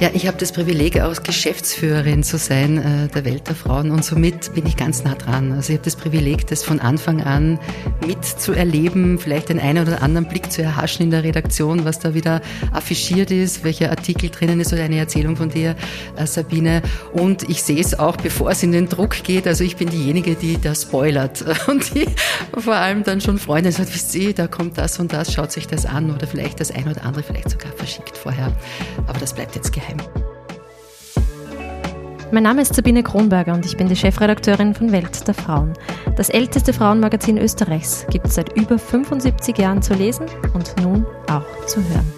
Ja, 0.00 0.10
ich 0.12 0.26
habe 0.26 0.36
das 0.36 0.50
Privileg, 0.50 1.00
auch 1.00 1.22
Geschäftsführerin 1.22 2.24
zu 2.24 2.36
sein 2.36 2.78
äh, 2.78 3.08
der 3.08 3.24
Welt 3.24 3.46
der 3.46 3.54
Frauen 3.54 3.92
und 3.92 4.04
somit 4.04 4.52
bin 4.52 4.66
ich 4.66 4.76
ganz 4.76 5.04
nah 5.04 5.14
dran. 5.14 5.52
Also 5.52 5.72
ich 5.72 5.78
habe 5.78 5.84
das 5.84 5.94
Privileg, 5.94 6.48
das 6.48 6.64
von 6.64 6.80
Anfang 6.80 7.22
an 7.22 7.60
mitzuerleben, 8.04 9.20
vielleicht 9.20 9.50
den 9.50 9.60
einen 9.60 9.86
oder 9.86 10.02
anderen 10.02 10.26
Blick 10.28 10.50
zu 10.50 10.62
erhaschen 10.62 11.04
in 11.04 11.10
der 11.12 11.22
Redaktion, 11.22 11.84
was 11.84 12.00
da 12.00 12.12
wieder 12.12 12.42
affichiert 12.72 13.30
ist, 13.30 13.62
welcher 13.62 13.90
Artikel 13.90 14.30
drinnen 14.30 14.58
ist 14.58 14.72
oder 14.72 14.82
eine 14.82 14.98
Erzählung 14.98 15.36
von 15.36 15.48
dir, 15.48 15.76
äh, 16.16 16.26
Sabine. 16.26 16.82
Und 17.12 17.48
ich 17.48 17.62
sehe 17.62 17.80
es 17.80 17.96
auch, 17.96 18.16
bevor 18.16 18.50
es 18.50 18.64
in 18.64 18.72
den 18.72 18.88
Druck 18.88 19.22
geht. 19.22 19.46
Also 19.46 19.62
ich 19.62 19.76
bin 19.76 19.90
diejenige, 19.90 20.34
die 20.34 20.60
da 20.60 20.74
spoilert 20.74 21.44
und 21.68 21.94
die 21.94 22.06
vor 22.58 22.74
allem 22.74 23.04
dann 23.04 23.20
schon 23.20 23.38
Freunde 23.38 23.70
sagt, 23.70 23.94
wisst 23.94 24.12
ihr, 24.16 24.34
da 24.34 24.48
kommt 24.48 24.76
das 24.76 24.98
und 24.98 25.12
das, 25.12 25.32
schaut 25.32 25.52
sich 25.52 25.68
das 25.68 25.86
an 25.86 26.10
oder 26.10 26.26
vielleicht 26.26 26.58
das 26.58 26.72
ein 26.72 26.88
oder 26.88 27.04
andere 27.04 27.22
vielleicht 27.22 27.50
sogar 27.50 27.70
verschickt 27.72 28.18
vorher. 28.18 28.52
Aber 29.06 29.20
das 29.20 29.32
bleibt 29.32 29.54
jetzt 29.54 29.72
geheim 29.72 29.83
geheim. 29.84 29.98
Mein 32.32 32.42
Name 32.42 32.62
ist 32.62 32.74
Sabine 32.74 33.02
Kronberger 33.02 33.54
und 33.54 33.64
ich 33.64 33.76
bin 33.76 33.88
die 33.88 33.94
Chefredakteurin 33.94 34.74
von 34.74 34.90
Welt 34.90 35.26
der 35.26 35.34
Frauen. 35.34 35.72
Das 36.16 36.30
älteste 36.30 36.72
Frauenmagazin 36.72 37.38
Österreichs 37.38 38.06
gibt 38.10 38.26
es 38.26 38.34
seit 38.34 38.56
über 38.56 38.78
75 38.78 39.56
Jahren 39.56 39.82
zu 39.82 39.94
lesen 39.94 40.26
und 40.52 40.74
nun 40.82 41.06
auch 41.30 41.66
zu 41.66 41.80
hören. 41.88 42.12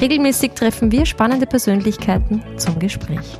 Regelmäßig 0.00 0.52
treffen 0.52 0.90
wir 0.90 1.04
spannende 1.04 1.46
Persönlichkeiten 1.46 2.42
zum 2.56 2.78
Gespräch. 2.78 3.38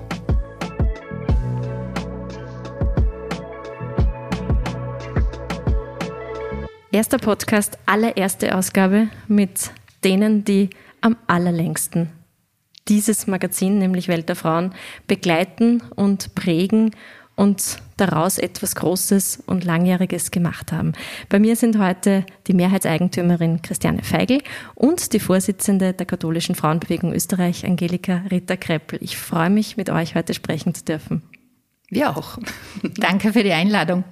Erster 6.91 7.19
Podcast, 7.19 7.79
allererste 7.87 8.55
Ausgabe 8.55 9.09
mit 9.29 9.71
denen, 10.03 10.45
die 10.45 10.71
am 11.01 11.17
allerlängsten 11.27 12.18
dieses 12.89 13.27
Magazin, 13.27 13.79
nämlich 13.79 14.09
Welt 14.09 14.29
der 14.29 14.37
Frauen, 14.37 14.73
begleiten 15.07 15.83
und 15.95 16.35
prägen 16.35 16.93
und 17.37 17.79
daraus 17.97 18.37
etwas 18.39 18.75
Großes 18.75 19.45
und 19.47 19.65
Langjähriges 19.65 20.33
gemacht 20.33 20.73
haben. 20.73 20.93
Bei 21.29 21.39
mir 21.39 21.55
sind 21.55 21.79
heute 21.79 22.27
die 22.49 22.53
Mehrheitseigentümerin 22.55 23.63
Christiane 23.63 24.03
Feigl 24.03 24.43
und 24.75 25.13
die 25.13 25.21
Vorsitzende 25.21 25.93
der 25.93 26.07
katholischen 26.07 26.57
Frauenbewegung 26.57 27.13
Österreich, 27.13 27.65
Angelika 27.65 28.23
Ritter-Kreppel. 28.31 28.99
Ich 29.03 29.17
freue 29.17 29.51
mich, 29.51 29.77
mit 29.77 29.89
euch 29.89 30.17
heute 30.17 30.35
sprechen 30.35 30.75
zu 30.75 30.85
dürfen. 30.85 31.23
Wir 31.91 32.17
auch. 32.17 32.39
Danke 32.97 33.33
für 33.33 33.45
die 33.45 33.53
Einladung. 33.53 34.03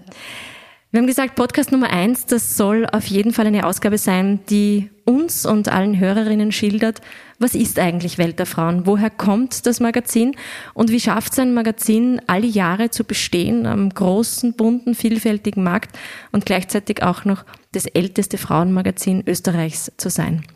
Wir 0.96 1.02
haben 1.02 1.08
gesagt, 1.08 1.34
Podcast 1.34 1.72
Nummer 1.72 1.90
eins, 1.90 2.24
das 2.24 2.56
soll 2.56 2.86
auf 2.90 3.04
jeden 3.04 3.34
Fall 3.34 3.46
eine 3.46 3.66
Ausgabe 3.66 3.98
sein, 3.98 4.40
die 4.48 4.88
uns 5.04 5.44
und 5.44 5.68
allen 5.68 6.00
Hörerinnen 6.00 6.52
schildert, 6.52 7.02
was 7.38 7.54
ist 7.54 7.78
eigentlich 7.78 8.16
Welt 8.16 8.38
der 8.38 8.46
Frauen? 8.46 8.86
Woher 8.86 9.10
kommt 9.10 9.66
das 9.66 9.78
Magazin? 9.78 10.34
Und 10.72 10.90
wie 10.90 10.98
schafft 10.98 11.34
es 11.34 11.38
ein 11.38 11.52
Magazin, 11.52 12.22
alle 12.26 12.46
Jahre 12.46 12.88
zu 12.88 13.04
bestehen 13.04 13.66
am 13.66 13.90
großen, 13.90 14.54
bunten, 14.54 14.94
vielfältigen 14.94 15.62
Markt 15.62 15.98
und 16.32 16.46
gleichzeitig 16.46 17.02
auch 17.02 17.26
noch 17.26 17.44
das 17.72 17.84
älteste 17.84 18.38
Frauenmagazin 18.38 19.22
Österreichs 19.26 19.92
zu 19.98 20.08
sein? 20.08 20.46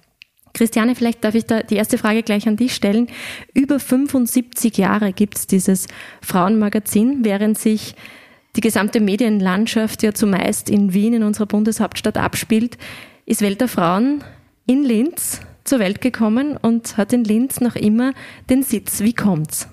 Christiane, 0.55 0.95
vielleicht 0.95 1.23
darf 1.23 1.35
ich 1.35 1.45
da 1.45 1.63
die 1.63 1.77
erste 1.77 1.99
Frage 1.99 2.23
gleich 2.23 2.49
an 2.49 2.57
dich 2.57 2.75
stellen. 2.75 3.09
Über 3.53 3.79
75 3.79 4.79
Jahre 4.79 5.13
gibt 5.13 5.37
es 5.37 5.47
dieses 5.49 5.87
Frauenmagazin, 6.23 7.27
während 7.27 7.59
sich 7.59 7.95
die 8.57 8.61
gesamte 8.61 9.01
Medienlandschaft 9.01 10.03
ja 10.03 10.13
zumeist 10.13 10.71
in 10.71 10.93
Wien, 10.93 11.15
in 11.15 11.23
unserer 11.23 11.47
Bundeshauptstadt, 11.47 12.17
abspielt, 12.17 12.79
ist 13.27 13.43
Welt 13.43 13.61
der 13.61 13.69
Frauen 13.69 14.25
in 14.67 14.83
Linz 14.83 15.41
zur 15.65 15.79
Welt 15.79 16.01
gekommen 16.01 16.57
und 16.57 16.97
hat 16.97 17.13
in 17.13 17.25
Linz 17.25 17.61
noch 17.61 17.77
immer 17.77 18.13
den 18.49 18.63
Sitz. 18.63 19.01
Wie 19.01 19.15
kommt's? 19.15 19.69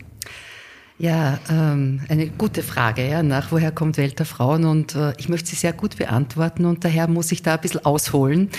Ja, 1.00 1.40
ähm, 1.50 2.02
eine 2.10 2.28
gute 2.28 2.64
Frage, 2.64 3.08
ja, 3.08 3.22
nach 3.22 3.52
woher 3.52 3.72
kommt 3.72 3.98
Welt 3.98 4.18
der 4.18 4.26
Frauen 4.26 4.66
und 4.66 4.96
äh, 4.96 5.14
ich 5.18 5.30
möchte 5.30 5.50
sie 5.50 5.56
sehr 5.56 5.74
gut 5.74 5.98
beantworten 5.98 6.66
und 6.66 6.84
daher 6.84 7.08
muss 7.08 7.32
ich 7.32 7.44
da 7.44 7.54
ein 7.54 7.62
bisschen 7.62 7.86
ausholen 7.86 8.50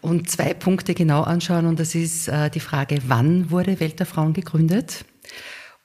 und 0.00 0.30
zwei 0.30 0.54
Punkte 0.54 0.94
genau 0.94 1.22
anschauen 1.22 1.66
und 1.66 1.80
das 1.80 1.96
ist 1.96 2.28
äh, 2.28 2.48
die 2.48 2.60
Frage, 2.60 2.98
wann 3.08 3.50
wurde 3.50 3.80
Welt 3.80 3.98
der 3.98 4.06
Frauen 4.06 4.34
gegründet? 4.34 5.04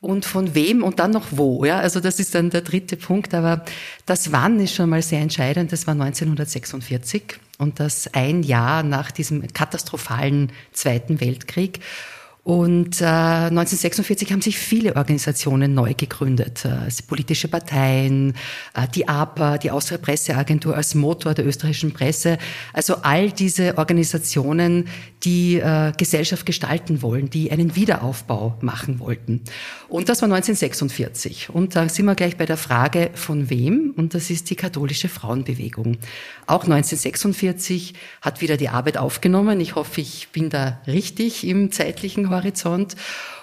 Und 0.05 0.23
von 0.23 0.55
wem 0.55 0.83
und 0.83 0.99
dann 0.99 1.11
noch 1.11 1.25
wo. 1.31 1.65
Ja? 1.65 1.79
Also 1.79 1.99
das 1.99 2.19
ist 2.19 2.35
dann 2.35 2.49
der 2.49 2.61
dritte 2.61 2.95
Punkt. 2.95 3.33
Aber 3.33 3.65
das 4.05 4.31
Wann 4.31 4.59
ist 4.59 4.75
schon 4.75 4.89
mal 4.89 5.01
sehr 5.01 5.19
entscheidend. 5.19 5.71
Das 5.71 5.87
war 5.87 5.93
1946 5.93 7.39
und 7.57 7.79
das 7.79 8.13
ein 8.13 8.43
Jahr 8.43 8.83
nach 8.83 9.11
diesem 9.11 9.51
katastrophalen 9.51 10.51
Zweiten 10.73 11.19
Weltkrieg. 11.19 11.79
Und 12.45 13.01
äh, 13.01 13.05
1946 13.05 14.31
haben 14.31 14.41
sich 14.41 14.59
viele 14.59 14.95
Organisationen 14.95 15.73
neu 15.73 15.95
gegründet. 15.95 16.63
Äh, 16.63 16.91
politische 17.07 17.47
Parteien, 17.47 18.35
äh, 18.75 18.87
die 18.93 19.07
APA, 19.07 19.57
die 19.57 19.71
Austria 19.71 19.97
Presseagentur 19.97 20.77
als 20.77 20.93
Motor 20.93 21.33
der 21.33 21.47
österreichischen 21.47 21.91
Presse. 21.91 22.37
Also 22.71 22.97
all 23.01 23.31
diese 23.31 23.79
Organisationen, 23.79 24.87
die 25.23 25.55
äh, 25.55 25.91
Gesellschaft 25.97 26.45
gestalten 26.45 27.01
wollen, 27.01 27.31
die 27.31 27.51
einen 27.51 27.75
Wiederaufbau 27.75 28.59
machen 28.61 28.99
wollten. 28.99 29.41
Und 29.89 30.07
das 30.07 30.21
war 30.21 30.27
1946. 30.27 31.49
Und 31.49 31.75
da 31.75 31.89
sind 31.89 32.05
wir 32.05 32.13
gleich 32.13 32.37
bei 32.37 32.45
der 32.45 32.57
Frage, 32.57 33.09
von 33.15 33.49
wem? 33.49 33.95
Und 33.97 34.13
das 34.13 34.29
ist 34.29 34.51
die 34.51 34.55
katholische 34.55 35.09
Frauenbewegung. 35.09 35.97
Auch 36.45 36.65
1946 36.65 37.95
hat 38.21 38.41
wieder 38.41 38.55
die 38.55 38.69
Arbeit 38.69 38.97
aufgenommen. 38.97 39.59
Ich 39.61 39.73
hoffe, 39.73 39.99
ich 40.01 40.27
bin 40.31 40.51
da 40.51 40.79
richtig 40.85 41.47
im 41.47 41.71
zeitlichen 41.71 42.34
Horizont. 42.35 42.95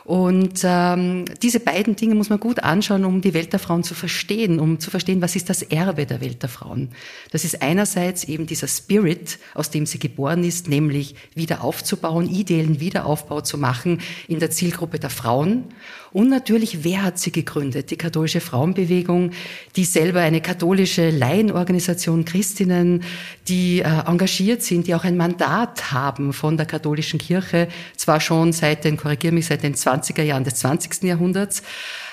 Und 0.04 0.60
ähm, 0.64 1.24
diese 1.42 1.60
beiden 1.60 1.94
Dinge 1.94 2.14
muss 2.14 2.28
man 2.28 2.40
gut 2.40 2.62
anschauen, 2.62 3.04
um 3.04 3.20
die 3.20 3.34
Welt 3.34 3.52
der 3.52 3.60
Frauen 3.60 3.84
zu 3.84 3.94
verstehen, 3.94 4.58
um 4.58 4.80
zu 4.80 4.90
verstehen, 4.90 5.22
was 5.22 5.36
ist 5.36 5.48
das 5.48 5.62
Erbe 5.62 6.06
der 6.06 6.20
Welt 6.20 6.42
der 6.42 6.48
Frauen. 6.48 6.88
Das 7.30 7.44
ist 7.44 7.62
einerseits 7.62 8.24
eben 8.24 8.46
dieser 8.46 8.66
Spirit, 8.66 9.38
aus 9.54 9.70
dem 9.70 9.86
sie 9.86 9.98
geboren 9.98 10.42
ist, 10.42 10.68
nämlich 10.68 11.14
wieder 11.34 11.62
aufzubauen, 11.62 12.28
ideellen 12.28 12.80
Wiederaufbau 12.80 13.42
zu 13.42 13.58
machen 13.58 14.00
in 14.26 14.40
der 14.40 14.50
Zielgruppe 14.50 14.98
der 14.98 15.10
Frauen. 15.10 15.64
Und 16.12 16.28
natürlich, 16.28 16.84
wer 16.84 17.04
hat 17.04 17.19
sie 17.19 17.32
gegründet? 17.32 17.90
Die 17.90 17.96
katholische 17.96 18.40
Frauenbewegung, 18.40 19.30
die 19.76 19.84
selber 19.84 20.20
eine 20.20 20.42
katholische 20.42 21.08
Laienorganisation, 21.08 22.26
Christinnen, 22.26 23.02
die 23.48 23.80
äh, 23.80 23.84
engagiert 24.06 24.62
sind, 24.62 24.86
die 24.86 24.94
auch 24.94 25.04
ein 25.04 25.16
Mandat 25.16 25.90
haben 25.90 26.34
von 26.34 26.58
der 26.58 26.66
katholischen 26.66 27.19
Kirche, 27.19 27.69
zwar 27.96 28.20
schon 28.20 28.52
seit 28.52 28.84
den, 28.84 28.98
korrigiere 28.98 29.32
mich, 29.32 29.46
seit 29.46 29.62
den 29.62 29.74
20er 29.92 30.22
Jahren 30.22 30.44
des 30.44 30.54
20. 30.56 31.03
Jahrhunderts, 31.04 31.62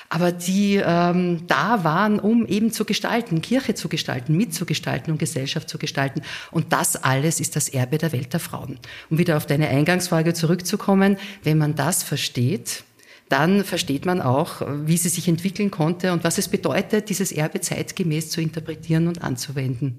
aber 0.08 0.32
die 0.32 0.74
ähm, 0.84 1.46
da 1.46 1.84
waren, 1.84 2.18
um 2.18 2.44
eben 2.44 2.72
zu 2.72 2.84
gestalten, 2.84 3.40
Kirche 3.42 3.74
zu 3.74 3.88
gestalten, 3.88 4.36
mitzugestalten 4.36 5.12
und 5.12 5.18
Gesellschaft 5.18 5.68
zu 5.68 5.78
gestalten. 5.78 6.22
Und 6.50 6.72
das 6.72 6.96
alles 6.96 7.38
ist 7.38 7.54
das 7.54 7.68
Erbe 7.68 7.96
der 7.98 8.12
Welt 8.12 8.32
der 8.32 8.40
Frauen. 8.40 8.78
Um 9.08 9.18
wieder 9.18 9.36
auf 9.36 9.46
deine 9.46 9.68
Eingangsfrage 9.68 10.34
zurückzukommen, 10.34 11.16
wenn 11.44 11.58
man 11.58 11.76
das 11.76 12.02
versteht, 12.02 12.82
dann 13.28 13.64
versteht 13.64 14.04
man 14.04 14.20
auch, 14.20 14.62
wie 14.84 14.96
sie 14.96 15.08
sich 15.08 15.28
entwickeln 15.28 15.70
konnte 15.70 16.12
und 16.12 16.24
was 16.24 16.36
es 16.36 16.48
bedeutet, 16.48 17.08
dieses 17.08 17.30
Erbe 17.30 17.60
zeitgemäß 17.60 18.30
zu 18.30 18.40
interpretieren 18.40 19.06
und 19.06 19.22
anzuwenden. 19.22 19.98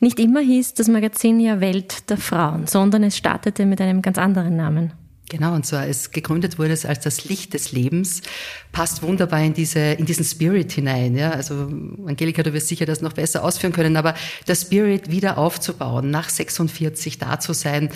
Nicht 0.00 0.18
immer 0.18 0.40
hieß 0.40 0.74
das 0.74 0.88
Magazin 0.88 1.38
ja 1.38 1.60
Welt 1.60 2.10
der 2.10 2.16
Frauen, 2.16 2.66
sondern 2.66 3.04
es 3.04 3.16
startete 3.16 3.64
mit 3.64 3.80
einem 3.80 4.02
ganz 4.02 4.18
anderen 4.18 4.56
Namen. 4.56 4.92
Genau, 5.30 5.54
und 5.54 5.64
zwar 5.64 5.86
es 5.86 6.10
gegründet 6.10 6.58
wurde 6.58 6.72
es 6.72 6.84
als 6.84 7.02
das 7.02 7.24
Licht 7.24 7.54
des 7.54 7.72
Lebens, 7.72 8.20
passt 8.72 9.02
wunderbar 9.02 9.40
in 9.40 9.54
diese 9.54 9.80
in 9.80 10.04
diesen 10.04 10.24
Spirit 10.24 10.70
hinein. 10.72 11.16
Ja, 11.16 11.30
also 11.30 11.54
Angelika, 12.06 12.42
du 12.42 12.52
wirst 12.52 12.68
sicher 12.68 12.84
das 12.84 13.00
noch 13.00 13.14
besser 13.14 13.42
ausführen 13.42 13.72
können, 13.72 13.96
aber 13.96 14.14
der 14.46 14.54
Spirit 14.54 15.10
wieder 15.10 15.38
aufzubauen, 15.38 16.10
nach 16.10 16.28
46 16.28 17.18
da 17.18 17.40
zu 17.40 17.54
sein, 17.54 17.88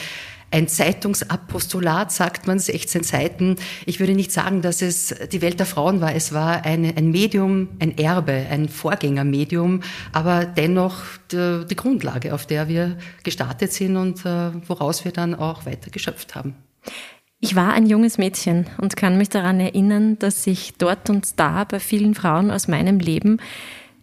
ein 0.50 0.66
Zeitungsapostolat, 0.66 2.10
sagt 2.10 2.46
man, 2.46 2.58
16 2.58 3.02
Seiten. 3.02 3.56
Ich 3.84 4.00
würde 4.00 4.14
nicht 4.14 4.32
sagen, 4.32 4.62
dass 4.62 4.80
es 4.80 5.14
die 5.30 5.42
Welt 5.42 5.58
der 5.58 5.66
Frauen 5.66 6.00
war. 6.00 6.14
Es 6.14 6.32
war 6.32 6.64
eine, 6.64 6.96
ein 6.96 7.10
Medium, 7.10 7.68
ein 7.78 7.98
Erbe, 7.98 8.46
ein 8.50 8.70
Vorgängermedium, 8.70 9.82
aber 10.12 10.46
dennoch 10.46 11.02
die, 11.30 11.66
die 11.68 11.76
Grundlage, 11.76 12.32
auf 12.32 12.46
der 12.46 12.68
wir 12.68 12.96
gestartet 13.24 13.72
sind 13.72 13.96
und 13.96 14.24
äh, 14.24 14.52
woraus 14.66 15.04
wir 15.04 15.12
dann 15.12 15.34
auch 15.34 15.66
weiter 15.66 15.90
geschöpft 15.90 16.34
haben. 16.34 16.54
Ich 17.40 17.54
war 17.54 17.72
ein 17.72 17.86
junges 17.86 18.18
Mädchen 18.18 18.66
und 18.78 18.96
kann 18.96 19.16
mich 19.16 19.28
daran 19.28 19.60
erinnern, 19.60 20.18
dass 20.18 20.46
ich 20.46 20.74
dort 20.76 21.08
und 21.08 21.38
da 21.38 21.64
bei 21.64 21.78
vielen 21.78 22.14
Frauen 22.14 22.50
aus 22.50 22.66
meinem 22.66 22.98
Leben 22.98 23.40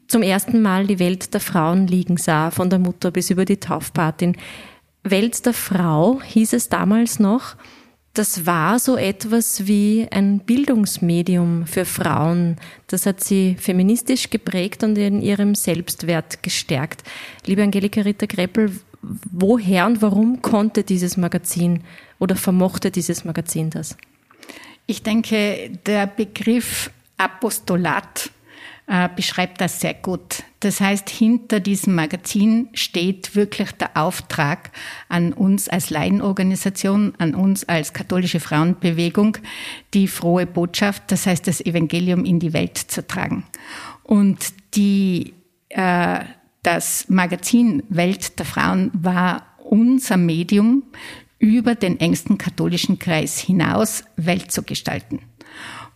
zum 0.07 0.21
ersten 0.21 0.61
Mal 0.61 0.87
die 0.87 0.99
Welt 0.99 1.33
der 1.33 1.41
Frauen 1.41 1.87
liegen 1.87 2.17
sah, 2.17 2.51
von 2.51 2.69
der 2.69 2.79
Mutter 2.79 3.11
bis 3.11 3.29
über 3.29 3.43
die 3.43 3.57
Taufpatin. 3.57 4.37
Welt 5.03 5.45
der 5.45 5.53
Frau 5.53 6.21
hieß 6.21 6.53
es 6.53 6.69
damals 6.69 7.19
noch. 7.19 7.55
Das 8.13 8.45
war 8.45 8.79
so 8.79 8.95
etwas 8.95 9.67
wie 9.67 10.07
ein 10.09 10.39
Bildungsmedium 10.39 11.65
für 11.67 11.83
Frauen. 11.83 12.55
Das 12.87 13.05
hat 13.05 13.21
sie 13.21 13.57
feministisch 13.59 14.29
geprägt 14.29 14.83
und 14.83 14.97
in 14.97 15.21
ihrem 15.21 15.53
Selbstwert 15.55 16.41
gestärkt. 16.41 17.03
Liebe 17.45 17.63
Angelika 17.63 18.01
Ritter-Greppel, 18.01 18.71
woher 19.31 19.85
und 19.85 20.01
warum 20.01 20.41
konnte 20.41 20.83
dieses 20.83 21.17
Magazin 21.17 21.81
oder 22.19 22.35
vermochte 22.35 22.91
dieses 22.91 23.25
Magazin 23.25 23.69
das? 23.69 23.97
Ich 24.87 25.03
denke, 25.03 25.71
der 25.85 26.07
Begriff 26.07 26.91
Apostolat 27.17 28.29
äh, 28.87 29.09
beschreibt 29.15 29.61
das 29.61 29.79
sehr 29.79 29.95
gut. 29.95 30.43
Das 30.59 30.79
heißt, 30.79 31.09
hinter 31.09 31.59
diesem 31.59 31.95
Magazin 31.95 32.69
steht 32.73 33.35
wirklich 33.35 33.71
der 33.71 33.97
Auftrag 33.97 34.71
an 35.09 35.33
uns 35.33 35.67
als 35.69 35.89
Laienorganisation, 35.89 37.13
an 37.17 37.33
uns 37.33 37.63
als 37.67 37.93
katholische 37.93 38.39
Frauenbewegung, 38.39 39.37
die 39.93 40.07
frohe 40.07 40.45
Botschaft, 40.45 41.03
das 41.07 41.25
heißt 41.25 41.47
das 41.47 41.61
Evangelium 41.61 42.25
in 42.25 42.39
die 42.39 42.53
Welt 42.53 42.77
zu 42.77 43.05
tragen. 43.05 43.43
Und 44.03 44.53
die, 44.75 45.33
äh, 45.69 46.19
das 46.65 47.05
Magazin 47.09 47.83
Welt 47.89 48.39
der 48.39 48.45
Frauen 48.45 48.91
war 48.93 49.45
unser 49.57 50.17
Medium, 50.17 50.83
über 51.37 51.75
den 51.75 51.99
engsten 51.99 52.37
katholischen 52.37 52.97
Kreis 52.97 53.39
hinaus 53.39 54.03
Welt 54.15 54.51
zu 54.51 54.63
gestalten. 54.63 55.19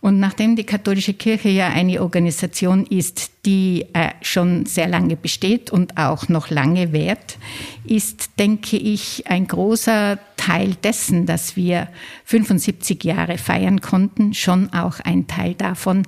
Und 0.00 0.18
nachdem 0.18 0.56
die 0.56 0.64
katholische 0.64 1.12
Kirche 1.12 1.50
ja 1.50 1.68
eine 1.68 2.00
Organisation 2.00 2.86
ist, 2.86 3.44
die 3.44 3.86
äh, 3.92 4.10
schon 4.22 4.64
sehr 4.64 4.88
lange 4.88 5.16
besteht 5.16 5.70
und 5.70 5.98
auch 5.98 6.28
noch 6.28 6.48
lange 6.48 6.92
währt, 6.92 7.36
ist, 7.84 8.38
denke 8.38 8.78
ich, 8.78 9.26
ein 9.26 9.46
großer 9.46 10.18
Teil 10.50 10.74
dessen, 10.82 11.26
dass 11.26 11.54
wir 11.54 11.88
75 12.24 13.04
Jahre 13.04 13.38
feiern 13.38 13.80
konnten, 13.80 14.34
schon 14.34 14.72
auch 14.72 14.98
ein 15.00 15.28
Teil 15.28 15.54
davon, 15.54 16.02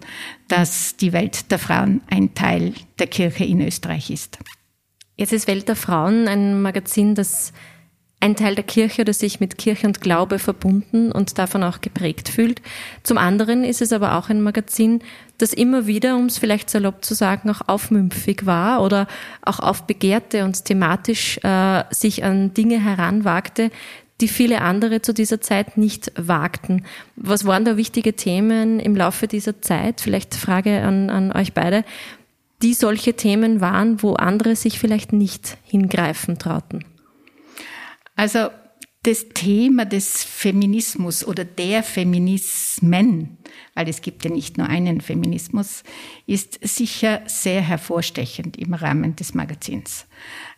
dass 0.48 0.96
die 0.96 1.12
Welt 1.12 1.50
der 1.52 1.60
Frauen 1.60 2.00
ein 2.10 2.34
Teil 2.34 2.74
der 2.98 3.06
Kirche 3.06 3.44
in 3.44 3.60
Österreich 3.60 4.10
ist. 4.10 4.38
Jetzt 5.16 5.32
ist 5.32 5.46
Welt 5.46 5.68
der 5.68 5.76
Frauen 5.76 6.26
ein 6.26 6.60
Magazin, 6.60 7.14
das 7.14 7.52
ein 8.18 8.36
Teil 8.36 8.54
der 8.54 8.64
Kirche 8.64 9.02
oder 9.02 9.12
sich 9.12 9.40
mit 9.40 9.58
Kirche 9.58 9.86
und 9.86 10.00
Glaube 10.00 10.38
verbunden 10.38 11.10
und 11.10 11.38
davon 11.38 11.64
auch 11.64 11.80
geprägt 11.80 12.28
fühlt. 12.28 12.62
Zum 13.02 13.18
anderen 13.18 13.64
ist 13.64 13.82
es 13.82 13.92
aber 13.92 14.16
auch 14.16 14.28
ein 14.28 14.42
Magazin, 14.42 15.02
das 15.38 15.52
immer 15.52 15.88
wieder, 15.88 16.16
um 16.16 16.26
es 16.26 16.38
vielleicht 16.38 16.70
salopp 16.70 17.04
zu 17.04 17.14
sagen, 17.14 17.50
auch 17.50 17.62
aufmümpfig 17.66 18.46
war 18.46 18.80
oder 18.80 19.08
auch 19.42 19.58
aufbegehrte 19.58 20.44
und 20.44 20.64
thematisch 20.64 21.38
äh, 21.42 21.82
sich 21.90 22.22
an 22.22 22.54
Dinge 22.54 22.80
heranwagte, 22.80 23.72
die 24.22 24.28
viele 24.28 24.62
andere 24.62 25.02
zu 25.02 25.12
dieser 25.12 25.40
Zeit 25.40 25.76
nicht 25.76 26.12
wagten. 26.16 26.84
Was 27.16 27.44
waren 27.44 27.64
da 27.64 27.76
wichtige 27.76 28.14
Themen 28.14 28.80
im 28.80 28.96
Laufe 28.96 29.26
dieser 29.26 29.60
Zeit? 29.60 30.00
Vielleicht 30.00 30.34
Frage 30.34 30.82
an, 30.82 31.10
an 31.10 31.32
euch 31.32 31.52
beide, 31.52 31.84
die 32.62 32.72
solche 32.72 33.14
Themen 33.14 33.60
waren, 33.60 34.02
wo 34.02 34.14
andere 34.14 34.54
sich 34.54 34.78
vielleicht 34.78 35.12
nicht 35.12 35.58
hingreifen 35.64 36.38
trauten. 36.38 36.84
Also 38.14 38.48
das 39.02 39.26
Thema 39.34 39.84
des 39.84 40.22
Feminismus 40.22 41.26
oder 41.26 41.44
der 41.44 41.82
Feminismen, 41.82 43.38
weil 43.74 43.88
es 43.88 44.00
gibt 44.00 44.24
ja 44.24 44.30
nicht 44.30 44.58
nur 44.58 44.68
einen 44.68 45.00
Feminismus, 45.00 45.82
ist 46.28 46.60
sicher 46.62 47.22
sehr 47.26 47.60
hervorstechend 47.60 48.56
im 48.56 48.74
Rahmen 48.74 49.16
des 49.16 49.34
Magazins. 49.34 50.06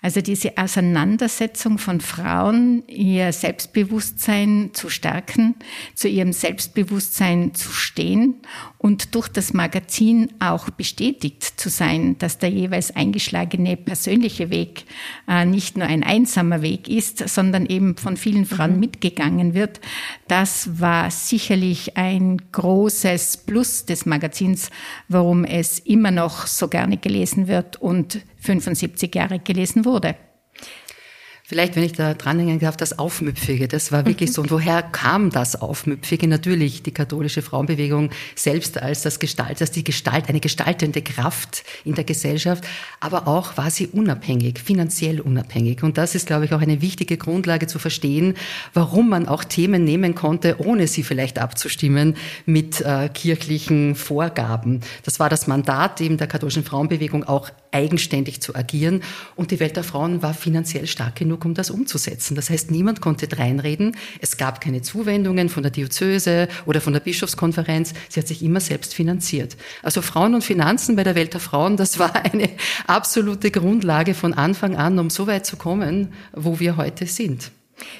Also 0.05 0.21
diese 0.21 0.59
Auseinandersetzung 0.59 1.79
von 1.79 2.03
Frauen, 2.03 2.83
ihr 2.89 3.33
Selbstbewusstsein 3.33 4.71
zu 4.75 4.91
stärken, 4.91 5.55
zu 5.95 6.09
ihrem 6.09 6.35
Selbstbewusstsein 6.35 7.55
zu 7.55 7.71
stehen 7.73 8.35
und 8.77 9.15
durch 9.15 9.29
das 9.29 9.55
Magazin 9.55 10.29
auch 10.41 10.69
bestätigt 10.69 11.59
zu 11.59 11.71
sein, 11.71 12.19
dass 12.19 12.37
der 12.37 12.51
jeweils 12.51 12.95
eingeschlagene 12.95 13.79
persönliche 13.79 14.51
Weg 14.51 14.85
äh, 15.27 15.47
nicht 15.47 15.79
nur 15.79 15.87
ein 15.87 16.03
einsamer 16.03 16.61
Weg 16.61 16.87
ist, 16.87 17.27
sondern 17.27 17.65
eben 17.65 17.97
von 17.97 18.19
vielen 18.19 18.45
Frauen 18.45 18.75
mhm. 18.75 18.81
mitgegangen 18.81 19.55
wird, 19.55 19.81
das 20.29 20.81
war 20.81 21.11
sicherlich 21.11 21.97
ein 21.97 22.43
großes 22.53 23.39
Plus 23.39 23.87
des 23.87 24.05
Magazins, 24.05 24.69
warum 25.09 25.47
es 25.47 25.79
immer 25.79 26.11
noch 26.11 26.47
so 26.47 26.69
gerne 26.69 26.99
gelesen 26.99 27.49
wird 27.49 27.81
und 27.81 28.21
75 28.45 29.15
Jahre 29.15 29.39
gelesen 29.39 29.85
wurde. 29.85 30.17
Vielleicht, 31.47 31.77
wenn 31.77 31.83
ich 31.83 31.93
da 31.93 32.15
dranhängen 32.15 32.59
darf, 32.59 32.75
das 32.79 32.99
Aufmüpfige, 32.99 33.69
das 33.69 33.93
war 33.93 34.07
wirklich 34.07 34.33
so. 34.33 34.41
Und 34.41 34.51
woher 34.51 34.83
kam 34.83 35.29
das 35.29 35.61
Aufmüpfige? 35.61 36.27
Natürlich 36.27 36.83
die 36.83 36.91
katholische 36.91 37.43
Frauenbewegung 37.43 38.09
selbst 38.35 38.81
als 38.81 39.03
das 39.03 39.19
Gestalt, 39.19 39.61
als 39.61 39.71
die 39.71 39.85
Gestalt, 39.85 40.31
eine 40.31 40.41
gestaltende 40.41 41.03
Kraft 41.03 41.63
in 41.85 41.97
der 41.97 42.05
Gesellschaft. 42.05 42.65
Aber 42.99 43.29
auch 43.29 43.59
war 43.59 43.71
sie 43.71 43.89
unabhängig, 43.89 44.59
finanziell 44.59 45.21
unabhängig. 45.21 45.83
Und 45.83 45.99
das 45.99 46.15
ist, 46.15 46.29
glaube 46.29 46.47
ich, 46.47 46.55
auch 46.55 46.63
eine 46.63 46.81
wichtige 46.81 47.19
Grundlage 47.19 47.67
zu 47.67 47.79
verstehen, 47.79 48.39
warum 48.73 49.11
man 49.11 49.29
auch 49.29 49.45
Themen 49.45 49.85
nehmen 49.85 50.15
konnte, 50.15 50.57
ohne 50.61 50.87
sie 50.87 51.03
vielleicht 51.03 51.39
abzustimmen 51.39 52.17
mit 52.47 52.81
äh, 52.81 53.11
kirchlichen 53.11 53.97
Vorgaben. 53.97 54.81
Das 55.03 55.21
war 55.21 55.29
das 55.29 55.47
Mandat 55.47 56.01
eben 56.01 56.17
der 56.17 56.27
katholischen 56.27 56.65
Frauenbewegung 56.65 57.25
auch 57.25 57.51
eigenständig 57.75 58.41
zu 58.41 58.55
agieren. 58.55 59.03
Und 59.37 59.51
die 59.51 59.61
Welt 59.61 59.77
der 59.77 59.85
Frauen 59.85 60.23
war 60.23 60.33
finanziell 60.33 60.87
stark 60.87 61.17
genug, 61.17 61.34
um 61.43 61.55
das 61.55 61.71
umzusetzen. 61.71 62.35
Das 62.35 62.51
heißt, 62.51 62.71
niemand 62.71 63.01
konnte 63.01 63.29
dreinreden. 63.29 63.97
Es 64.21 64.37
gab 64.37 64.61
keine 64.61 64.83
Zuwendungen 64.83 65.49
von 65.49 65.63
der 65.63 65.73
Diözese 65.73 66.49
oder 66.67 66.81
von 66.81 66.93
der 66.93 67.01
Bischofskonferenz. 67.01 67.95
Sie 68.09 68.21
hat 68.21 68.29
sich 68.29 68.43
immer 68.43 68.61
selbst 68.61 68.95
finanziert. 68.95 69.57
Also 69.83 70.03
Frauen 70.03 70.35
und 70.35 70.45
Finanzen 70.45 70.97
bei 70.97 71.05
der 71.05 71.15
Welt 71.15 71.35
der 71.35 71.41
Frauen, 71.41 71.77
das 71.77 71.99
war 71.99 72.15
eine 72.25 72.51
absolute 72.87 73.51
Grundlage 73.51 74.15
von 74.15 74.35
Anfang 74.35 74.77
an, 74.77 74.99
um 74.99 75.11
so 75.11 75.27
weit 75.27 75.47
zu 75.47 75.57
kommen, 75.57 76.13
wo 76.33 76.61
wir 76.61 76.77
heute 76.77 77.07
sind. 77.07 77.51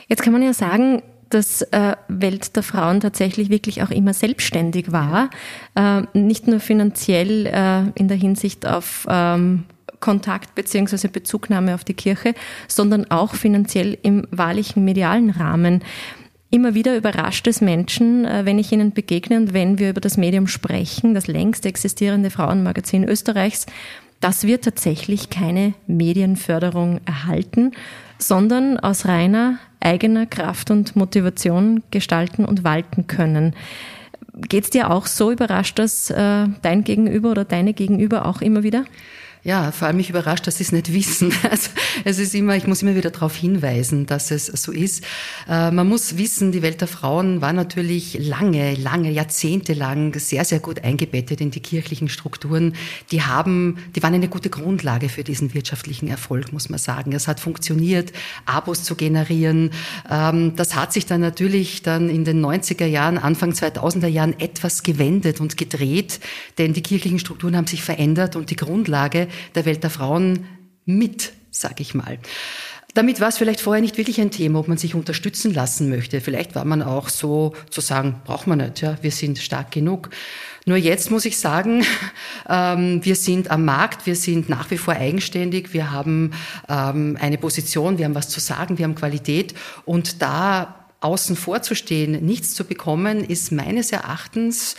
Jetzt 0.09 0.23
kann 0.23 0.33
man 0.33 0.43
ja 0.43 0.53
sagen, 0.53 1.03
dass 1.31 1.63
äh, 1.63 1.97
Welt 2.09 2.55
der 2.55 2.63
Frauen 2.63 3.01
tatsächlich 3.01 3.51
wirklich 3.51 3.83
auch 3.83 3.91
immer 3.91 4.15
selbstständig 4.15 4.93
war, 4.93 5.31
äh, 5.75 6.03
nicht 6.13 6.47
nur 6.47 6.61
finanziell 6.61 7.47
äh, 7.47 7.91
in 7.99 8.09
der 8.09 8.17
Hinsicht 8.17 8.67
auf 8.67 9.07
ähm, 9.11 9.65
Kontakt 10.05 10.55
beziehungsweise 10.55 11.09
Bezugnahme 11.09 11.75
auf 11.75 11.83
die 11.83 11.95
Kirche, 11.95 12.35
sondern 12.69 13.11
auch 13.11 13.35
finanziell 13.35 13.97
im 14.03 14.27
wahrlichen 14.31 14.85
medialen 14.85 15.31
Rahmen. 15.31 15.83
Immer 16.51 16.75
wieder 16.75 16.95
überrascht 16.95 17.47
es 17.47 17.63
Menschen, 17.63 18.27
äh, 18.27 18.45
wenn 18.45 18.59
ich 18.59 18.71
ihnen 18.71 18.93
begegne 18.93 19.39
und 19.39 19.55
wenn 19.55 19.79
wir 19.79 19.89
über 19.89 20.03
das 20.03 20.19
Medium 20.19 20.47
sprechen, 20.47 21.15
das 21.15 21.27
längst 21.27 21.65
existierende 21.65 22.29
Frauenmagazin 22.29 23.09
Österreichs, 23.09 23.65
dass 24.21 24.47
wir 24.47 24.61
tatsächlich 24.61 25.31
keine 25.31 25.73
Medienförderung 25.87 27.01
erhalten, 27.07 27.73
sondern 28.19 28.79
aus 28.79 29.07
reiner 29.07 29.59
eigener 29.81 30.27
Kraft 30.27 30.71
und 30.71 30.97
Motivation 30.97 31.83
gestalten 31.91 32.45
und 32.45 32.63
walten 32.63 33.07
können. 33.07 33.55
Geht 34.35 34.65
es 34.65 34.71
dir 34.71 34.91
auch 34.91 35.07
so 35.07 35.33
überrascht, 35.33 35.79
dass 35.79 36.11
äh, 36.11 36.47
dein 36.61 36.85
Gegenüber 36.85 37.31
oder 37.31 37.47
deine 37.47 37.73
Gegenüber 37.73 38.27
auch 38.27 38.43
immer 38.43 38.63
wieder? 38.63 38.85
Ja, 39.47 39.73
vor 39.73 39.89
allem 39.89 39.99
mich 39.99 40.09
überrascht, 40.09 40.47
dass 40.47 40.57
sie 40.57 40.65
es 40.65 40.73
nicht 40.73 40.93
wissen. 40.93 41.33
Also 41.45 41.71
es 42.05 42.19
ist 42.19 42.35
immer, 42.35 42.57
ich 42.57 42.67
muss 42.67 42.83
immer 42.83 42.97
wieder 42.97 43.11
darauf 43.11 43.37
hinweisen, 43.37 44.07
dass 44.07 44.31
es 44.31 44.47
so 44.47 44.73
ist. 44.73 45.05
Äh, 45.49 45.71
man 45.71 45.87
muss 45.89 46.17
wissen, 46.17 46.51
die 46.51 46.63
Welt 46.63 46.81
der 46.81 46.89
Frauen 46.89 47.41
war 47.41 47.53
natürlich 47.53 48.19
lange, 48.21 48.75
lange, 48.75 49.11
jahrzehntelang 49.11 50.19
sehr, 50.19 50.45
sehr 50.45 50.59
gut 50.59 50.83
eingebettet 50.83 51.41
in 51.41 51.51
die 51.51 51.61
kirchlichen 51.61 52.09
Strukturen. 52.09 52.75
Die 53.13 53.23
haben, 53.23 53.79
die 53.95 54.03
waren 54.03 54.15
eine 54.15 54.29
gute 54.29 54.51
Grundlage 54.51 55.09
für 55.09 55.23
diesen 55.23 55.55
wirtschaftlichen 55.55 56.09
Erfolg, 56.09 56.53
muss 56.53 56.69
man 56.69 56.79
sagen. 56.79 57.13
Es 57.13 57.29
hat 57.29 57.39
funktioniert, 57.39 58.13
Abos 58.47 58.83
zu 58.83 58.97
generieren. 58.97 59.71
Ähm, 60.11 60.57
das 60.57 60.75
hat 60.75 60.93
sich 60.93 61.07
dann 61.07 61.21
natürlich 61.21 61.83
dann 61.83 62.09
in 62.09 62.25
den 62.25 62.45
90er 62.45 62.87
Jahren, 62.87 63.19
Anfang 63.19 63.53
2000er 63.53 64.09
Jahren 64.09 64.39
etwas 64.41 64.83
gewendet 64.83 65.41
und 65.41 65.57
gedreht, 65.57 66.21
denn 66.59 66.73
die 66.73 66.83
kirchlichen 66.83 67.19
Strukturen 67.19 67.57
haben 67.57 67.67
sich 67.67 67.83
verändert 67.83 68.37
und 68.37 68.51
die 68.51 68.57
Grundlage 68.57 69.29
der 69.55 69.65
Welt 69.65 69.83
der 69.83 69.91
Frauen 69.91 70.47
mit, 70.85 71.33
sage 71.51 71.83
ich 71.83 71.95
mal. 71.95 72.19
Damit 72.95 73.21
war 73.21 73.29
es 73.29 73.39
vielleicht 73.39 73.61
vorher 73.61 73.83
nicht 73.83 73.99
wirklich 73.99 74.21
ein 74.21 74.31
Thema, 74.31 74.61
ob 74.61 74.69
man 74.69 74.79
sich 74.79 74.95
unterstützen 74.95 75.53
lassen 75.53 75.91
möchte. 75.91 76.21
Vielleicht 76.21 76.55
war 76.55 76.65
man 76.65 76.81
auch 76.81 77.09
so 77.09 77.53
zu 77.69 77.81
sagen, 77.81 78.21
braucht 78.25 78.47
man 78.47 78.59
nicht, 78.59 78.83
ja, 78.83 78.97
wir 79.03 79.11
sind 79.11 79.39
stark 79.39 79.73
genug. 79.73 80.11
Nur 80.65 80.77
jetzt 80.77 81.11
muss 81.11 81.25
ich 81.25 81.37
sagen, 81.37 81.85
ähm, 82.49 83.05
wir 83.05 83.17
sind 83.17 83.51
am 83.51 83.65
Markt, 83.65 84.07
wir 84.07 84.15
sind 84.15 84.49
nach 84.49 84.71
wie 84.71 84.79
vor 84.79 84.95
eigenständig, 84.95 85.73
wir 85.73 85.91
haben 85.91 86.31
ähm, 86.69 87.19
eine 87.21 87.37
Position, 87.37 87.99
wir 87.99 88.05
haben 88.05 88.15
was 88.15 88.29
zu 88.29 88.39
sagen, 88.39 88.79
wir 88.79 88.85
haben 88.85 88.95
Qualität 88.95 89.55
und 89.85 90.23
da 90.23 90.87
außen 91.01 91.35
vor 91.35 91.63
zu 91.63 91.75
stehen, 91.75 92.25
nichts 92.25 92.55
zu 92.55 92.65
bekommen, 92.65 93.25
ist 93.25 93.51
meines 93.51 93.91
Erachtens 93.91 94.77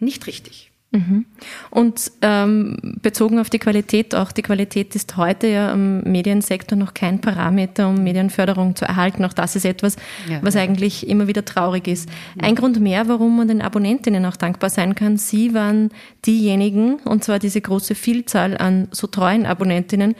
nicht 0.00 0.26
richtig. 0.26 0.67
Mhm. 0.90 1.26
Und 1.70 2.12
ähm, 2.22 2.76
bezogen 3.02 3.38
auf 3.38 3.50
die 3.50 3.58
Qualität, 3.58 4.14
auch 4.14 4.32
die 4.32 4.40
Qualität 4.40 4.94
ist 4.94 5.18
heute 5.18 5.46
ja 5.46 5.72
im 5.72 6.00
Mediensektor 6.00 6.78
noch 6.78 6.94
kein 6.94 7.20
Parameter, 7.20 7.88
um 7.88 8.02
Medienförderung 8.02 8.74
zu 8.74 8.86
erhalten. 8.86 9.24
Auch 9.26 9.34
das 9.34 9.54
ist 9.54 9.66
etwas, 9.66 9.96
ja, 10.28 10.38
was 10.42 10.56
eigentlich 10.56 11.06
immer 11.06 11.26
wieder 11.26 11.44
traurig 11.44 11.88
ist. 11.88 12.08
Ja. 12.36 12.44
Ein 12.44 12.54
Grund 12.54 12.80
mehr, 12.80 13.06
warum 13.06 13.36
man 13.36 13.48
den 13.48 13.60
Abonnentinnen 13.60 14.24
auch 14.24 14.36
dankbar 14.36 14.70
sein 14.70 14.94
kann. 14.94 15.18
Sie 15.18 15.52
waren 15.52 15.90
diejenigen, 16.24 16.94
und 17.04 17.22
zwar 17.22 17.38
diese 17.38 17.60
große 17.60 17.94
Vielzahl 17.94 18.56
an 18.56 18.88
so 18.90 19.06
treuen 19.08 19.44
Abonnentinnen, 19.44 20.14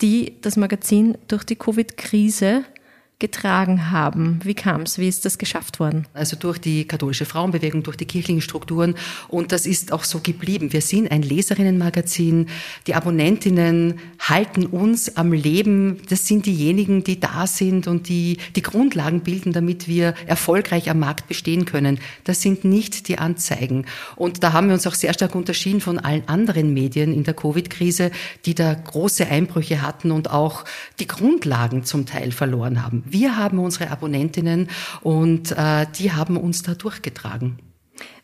die 0.00 0.40
das 0.40 0.56
Magazin 0.56 1.18
durch 1.28 1.44
die 1.44 1.56
Covid-Krise 1.56 2.64
getragen 3.20 3.90
haben. 3.90 4.40
Wie 4.42 4.54
kam 4.54 4.82
es? 4.82 4.98
Wie 4.98 5.08
ist 5.08 5.24
das 5.24 5.38
geschafft 5.38 5.78
worden? 5.78 6.06
Also 6.14 6.36
durch 6.36 6.58
die 6.58 6.86
katholische 6.86 7.24
Frauenbewegung, 7.24 7.82
durch 7.84 7.96
die 7.96 8.06
kirchlichen 8.06 8.42
Strukturen. 8.42 8.96
Und 9.28 9.52
das 9.52 9.66
ist 9.66 9.92
auch 9.92 10.04
so 10.04 10.18
geblieben. 10.20 10.72
Wir 10.72 10.80
sind 10.80 11.10
ein 11.10 11.22
Leserinnenmagazin. 11.22 12.48
Die 12.86 12.94
Abonnentinnen 12.94 14.00
halten 14.18 14.66
uns 14.66 15.16
am 15.16 15.32
Leben. 15.32 16.02
Das 16.08 16.26
sind 16.26 16.46
diejenigen, 16.46 17.04
die 17.04 17.20
da 17.20 17.46
sind 17.46 17.86
und 17.86 18.08
die 18.08 18.38
die 18.56 18.62
Grundlagen 18.62 19.20
bilden, 19.20 19.52
damit 19.52 19.86
wir 19.86 20.14
erfolgreich 20.26 20.90
am 20.90 20.98
Markt 20.98 21.28
bestehen 21.28 21.66
können. 21.66 22.00
Das 22.24 22.42
sind 22.42 22.64
nicht 22.64 23.06
die 23.08 23.18
Anzeigen. 23.18 23.86
Und 24.16 24.42
da 24.42 24.52
haben 24.52 24.66
wir 24.66 24.74
uns 24.74 24.86
auch 24.88 24.94
sehr 24.94 25.14
stark 25.14 25.34
unterschieden 25.36 25.80
von 25.80 26.00
allen 26.00 26.28
anderen 26.28 26.74
Medien 26.74 27.14
in 27.14 27.22
der 27.22 27.34
Covid-Krise, 27.34 28.10
die 28.44 28.54
da 28.54 28.74
große 28.74 29.26
Einbrüche 29.26 29.82
hatten 29.82 30.10
und 30.10 30.30
auch 30.30 30.64
die 30.98 31.06
Grundlagen 31.06 31.84
zum 31.84 32.06
Teil 32.06 32.32
verloren 32.32 32.82
Wir 33.04 33.36
haben 33.36 33.58
unsere 33.58 33.90
Abonnentinnen 33.90 34.68
und 35.02 35.52
äh, 35.52 35.86
die 35.98 36.12
haben 36.12 36.36
uns 36.36 36.62
da 36.62 36.74
durchgetragen. 36.74 37.58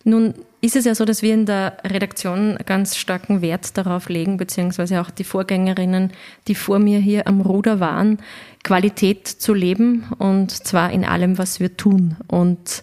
Nun 0.04 0.34
ist 0.62 0.76
es 0.76 0.84
ja 0.84 0.94
so, 0.94 1.04
dass 1.04 1.22
wir 1.22 1.34
in 1.34 1.46
der 1.46 1.76
Redaktion 1.84 2.58
ganz 2.64 2.96
starken 2.96 3.42
Wert 3.42 3.76
darauf 3.76 4.08
legen, 4.08 4.36
beziehungsweise 4.36 5.00
auch 5.00 5.10
die 5.10 5.24
Vorgängerinnen, 5.24 6.12
die 6.48 6.54
vor 6.54 6.78
mir 6.78 6.98
hier 6.98 7.26
am 7.26 7.40
Ruder 7.40 7.80
waren, 7.80 8.18
Qualität 8.62 9.26
zu 9.26 9.54
leben 9.54 10.04
und 10.18 10.50
zwar 10.50 10.90
in 10.90 11.04
allem, 11.04 11.38
was 11.38 11.60
wir 11.60 11.76
tun. 11.76 12.16
Und 12.28 12.82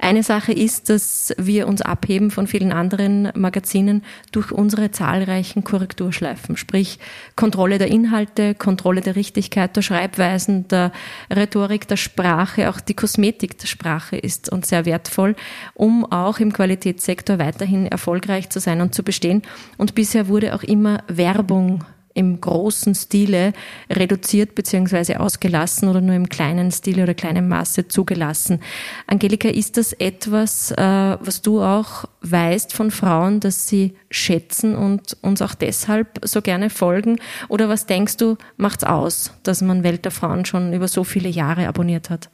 eine 0.00 0.22
Sache 0.22 0.52
ist, 0.52 0.90
dass 0.90 1.34
wir 1.38 1.66
uns 1.66 1.82
abheben 1.82 2.30
von 2.30 2.46
vielen 2.46 2.72
anderen 2.72 3.32
Magazinen 3.34 4.04
durch 4.30 4.52
unsere 4.52 4.92
zahlreichen 4.92 5.64
Korrekturschleifen, 5.64 6.56
sprich 6.56 7.00
Kontrolle 7.34 7.78
der 7.78 7.88
Inhalte, 7.88 8.54
Kontrolle 8.54 9.00
der 9.00 9.16
Richtigkeit 9.16 9.74
der 9.74 9.82
Schreibweisen, 9.82 10.68
der 10.68 10.92
Rhetorik 11.34 11.88
der 11.88 11.96
Sprache, 11.96 12.70
auch 12.70 12.80
die 12.80 12.94
Kosmetik 12.94 13.58
der 13.58 13.66
Sprache 13.66 14.16
ist 14.16 14.50
uns 14.52 14.68
sehr 14.68 14.86
wertvoll, 14.86 15.34
um 15.74 16.04
auch 16.04 16.38
im 16.38 16.52
Qualitätssektor 16.52 17.40
weiterhin 17.40 17.86
erfolgreich 17.86 18.50
zu 18.50 18.60
sein 18.60 18.80
und 18.80 18.94
zu 18.94 19.02
bestehen. 19.02 19.42
Und 19.78 19.96
bisher 19.96 20.28
wurde 20.28 20.54
auch 20.54 20.62
immer 20.62 21.02
Werbung 21.08 21.84
im 22.18 22.40
großen 22.40 22.94
Stile 22.94 23.52
reduziert 23.88 24.54
bzw. 24.54 25.16
ausgelassen 25.16 25.88
oder 25.88 26.00
nur 26.00 26.14
im 26.14 26.28
kleinen 26.28 26.70
Stile 26.72 27.04
oder 27.04 27.14
kleinen 27.14 27.48
Maße 27.48 27.88
zugelassen. 27.88 28.60
Angelika, 29.06 29.48
ist 29.48 29.76
das 29.76 29.92
etwas, 29.92 30.72
äh, 30.72 30.76
was 30.76 31.40
du 31.42 31.62
auch 31.62 32.06
weißt 32.22 32.72
von 32.72 32.90
Frauen, 32.90 33.40
dass 33.40 33.68
sie 33.68 33.94
schätzen 34.10 34.74
und 34.74 35.16
uns 35.22 35.40
auch 35.40 35.54
deshalb 35.54 36.20
so 36.24 36.42
gerne 36.42 36.70
folgen? 36.70 37.20
Oder 37.48 37.68
was 37.68 37.86
denkst 37.86 38.16
du, 38.16 38.36
macht's 38.56 38.84
aus, 38.84 39.32
dass 39.44 39.62
man 39.62 39.84
Welt 39.84 40.04
der 40.04 40.12
Frauen 40.12 40.44
schon 40.44 40.72
über 40.72 40.88
so 40.88 41.04
viele 41.04 41.28
Jahre 41.28 41.68
abonniert 41.68 42.10
hat? 42.10 42.28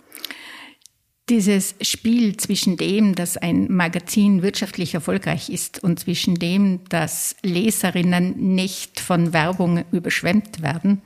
Dieses 1.30 1.74
Spiel 1.80 2.36
zwischen 2.36 2.76
dem, 2.76 3.14
dass 3.14 3.38
ein 3.38 3.72
Magazin 3.72 4.42
wirtschaftlich 4.42 4.92
erfolgreich 4.92 5.48
ist 5.48 5.82
und 5.82 5.98
zwischen 5.98 6.34
dem, 6.34 6.80
dass 6.90 7.34
Leserinnen 7.42 8.54
nicht 8.54 9.00
von 9.00 9.32
Werbung 9.32 9.84
überschwemmt 9.90 10.60
werden, 10.60 11.00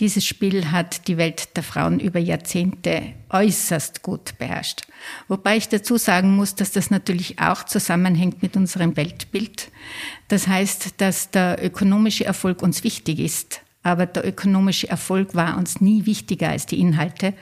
dieses 0.00 0.26
Spiel 0.26 0.72
hat 0.72 1.06
die 1.06 1.18
Welt 1.18 1.56
der 1.56 1.62
Frauen 1.62 2.00
über 2.00 2.18
Jahrzehnte 2.18 3.14
äußerst 3.30 4.02
gut 4.02 4.36
beherrscht. 4.38 4.82
Wobei 5.28 5.56
ich 5.56 5.68
dazu 5.68 5.98
sagen 5.98 6.34
muss, 6.34 6.56
dass 6.56 6.72
das 6.72 6.90
natürlich 6.90 7.38
auch 7.38 7.64
zusammenhängt 7.64 8.42
mit 8.42 8.56
unserem 8.56 8.96
Weltbild. 8.96 9.70
Das 10.26 10.48
heißt, 10.48 11.00
dass 11.00 11.30
der 11.30 11.64
ökonomische 11.64 12.24
Erfolg 12.24 12.60
uns 12.60 12.82
wichtig 12.82 13.20
ist 13.20 13.60
aber 13.84 14.06
der 14.06 14.26
ökonomische 14.26 14.88
Erfolg 14.88 15.34
war 15.34 15.56
uns 15.56 15.80
nie 15.80 16.06
wichtiger 16.06 16.48
als 16.48 16.66
die 16.66 16.80
Inhalte. 16.80 17.34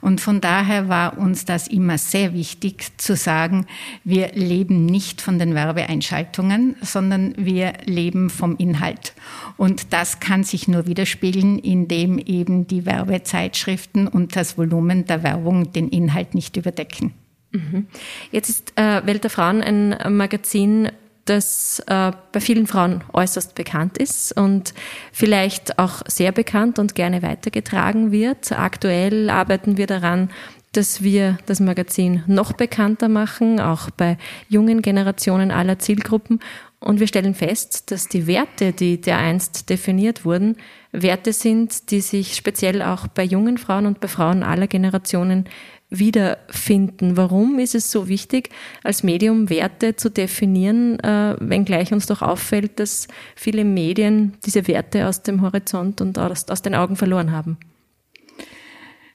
Und 0.00 0.20
von 0.20 0.40
daher 0.40 0.88
war 0.88 1.18
uns 1.18 1.46
das 1.46 1.66
immer 1.66 1.98
sehr 1.98 2.34
wichtig 2.34 2.98
zu 2.98 3.16
sagen, 3.16 3.66
wir 4.04 4.32
leben 4.34 4.86
nicht 4.86 5.20
von 5.22 5.38
den 5.38 5.54
Werbeeinschaltungen, 5.54 6.76
sondern 6.82 7.34
wir 7.36 7.72
leben 7.86 8.30
vom 8.30 8.56
Inhalt. 8.58 9.14
Und 9.56 9.92
das 9.94 10.20
kann 10.20 10.44
sich 10.44 10.68
nur 10.68 10.86
widerspiegeln, 10.86 11.58
indem 11.58 12.18
eben 12.18 12.66
die 12.66 12.84
Werbezeitschriften 12.84 14.06
und 14.06 14.36
das 14.36 14.58
Volumen 14.58 15.06
der 15.06 15.22
Werbung 15.22 15.72
den 15.72 15.88
Inhalt 15.88 16.34
nicht 16.34 16.56
überdecken. 16.58 17.14
Mhm. 17.52 17.86
Jetzt 18.32 18.50
ist 18.50 18.72
äh, 18.76 19.06
Welt 19.06 19.24
der 19.24 19.30
Frauen 19.30 19.62
ein 19.62 20.16
Magazin, 20.16 20.90
das 21.26 21.82
äh, 21.86 22.12
bei 22.32 22.40
vielen 22.40 22.66
Frauen 22.66 23.04
äußerst 23.12 23.54
bekannt 23.54 23.98
ist 23.98 24.36
und 24.36 24.72
vielleicht 25.12 25.78
auch 25.78 26.02
sehr 26.06 26.32
bekannt 26.32 26.78
und 26.78 26.94
gerne 26.94 27.22
weitergetragen 27.22 28.12
wird. 28.12 28.52
Aktuell 28.52 29.28
arbeiten 29.28 29.76
wir 29.76 29.86
daran, 29.86 30.30
dass 30.72 31.02
wir 31.02 31.38
das 31.46 31.60
Magazin 31.60 32.22
noch 32.26 32.52
bekannter 32.52 33.08
machen, 33.08 33.60
auch 33.60 33.90
bei 33.90 34.18
jungen 34.48 34.82
Generationen 34.82 35.50
aller 35.50 35.78
Zielgruppen. 35.78 36.40
Und 36.78 37.00
wir 37.00 37.06
stellen 37.06 37.34
fest, 37.34 37.90
dass 37.90 38.08
die 38.08 38.26
Werte, 38.26 38.72
die 38.72 39.00
dereinst 39.00 39.70
definiert 39.70 40.24
wurden, 40.24 40.56
Werte 40.92 41.32
sind, 41.32 41.90
die 41.90 42.00
sich 42.00 42.36
speziell 42.36 42.82
auch 42.82 43.08
bei 43.08 43.24
jungen 43.24 43.58
Frauen 43.58 43.86
und 43.86 44.00
bei 44.00 44.08
Frauen 44.08 44.42
aller 44.42 44.66
Generationen 44.66 45.46
wiederfinden. 45.90 47.16
Warum 47.16 47.58
ist 47.58 47.74
es 47.74 47.90
so 47.90 48.08
wichtig, 48.08 48.50
als 48.82 49.02
Medium 49.02 49.48
Werte 49.50 49.96
zu 49.96 50.10
definieren, 50.10 50.98
äh, 51.00 51.36
wenngleich 51.38 51.92
uns 51.92 52.06
doch 52.06 52.22
auffällt, 52.22 52.80
dass 52.80 53.08
viele 53.36 53.64
Medien 53.64 54.34
diese 54.44 54.66
Werte 54.66 55.06
aus 55.06 55.22
dem 55.22 55.42
Horizont 55.42 56.00
und 56.00 56.18
aus, 56.18 56.48
aus 56.48 56.62
den 56.62 56.74
Augen 56.74 56.96
verloren 56.96 57.30
haben? 57.30 57.56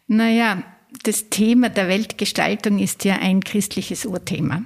Naja, 0.07 0.63
das 1.03 1.29
Thema 1.29 1.69
der 1.69 1.87
Weltgestaltung 1.87 2.79
ist 2.79 3.05
ja 3.05 3.15
ein 3.15 3.43
christliches 3.43 4.05
Urthema. 4.05 4.63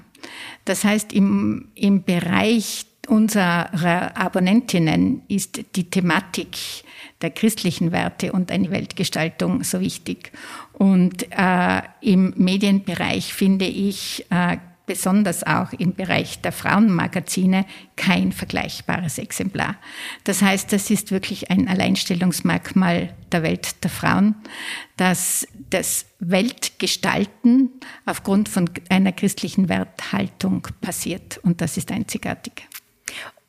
Das 0.66 0.84
heißt, 0.84 1.14
im, 1.14 1.70
im 1.76 2.04
Bereich 2.04 2.86
unserer 3.08 4.18
Abonnentinnen 4.18 5.22
ist 5.28 5.62
die 5.76 5.90
Thematik 5.90 6.58
der 7.26 7.32
christlichen 7.32 7.92
Werte 7.92 8.32
und 8.32 8.52
eine 8.52 8.70
Weltgestaltung 8.70 9.64
so 9.64 9.80
wichtig. 9.80 10.32
Und 10.74 11.26
äh, 11.32 11.82
im 12.02 12.36
Medienbereich 12.38 13.34
finde 13.34 13.66
ich 13.66 14.28
äh, 14.30 14.58
besonders 14.86 15.42
auch 15.42 15.74
im 15.74 15.96
Bereich 15.96 16.42
der 16.42 16.52
Frauenmagazine 16.52 17.66
kein 17.96 18.32
vergleichbares 18.32 19.18
Exemplar. 19.18 19.78
Das 20.24 20.44
heißt, 20.44 20.72
das 20.72 20.92
ist 20.92 21.10
wirklich 21.10 21.50
ein 21.50 21.68
Alleinstellungsmerkmal 21.68 23.16
der 23.32 23.42
Welt 23.42 23.84
der 23.84 23.90
Frauen, 23.90 24.36
dass 24.98 25.48
das 25.72 26.06
Weltgestalten 26.20 27.72
aufgrund 28.06 28.50
von 28.50 28.70
einer 28.90 29.14
christlichen 29.14 29.68
Werthaltung 29.68 30.68
passiert 30.80 31.40
und 31.40 31.62
das 31.62 31.78
ist 31.78 31.92
einzigartig. 31.92 32.68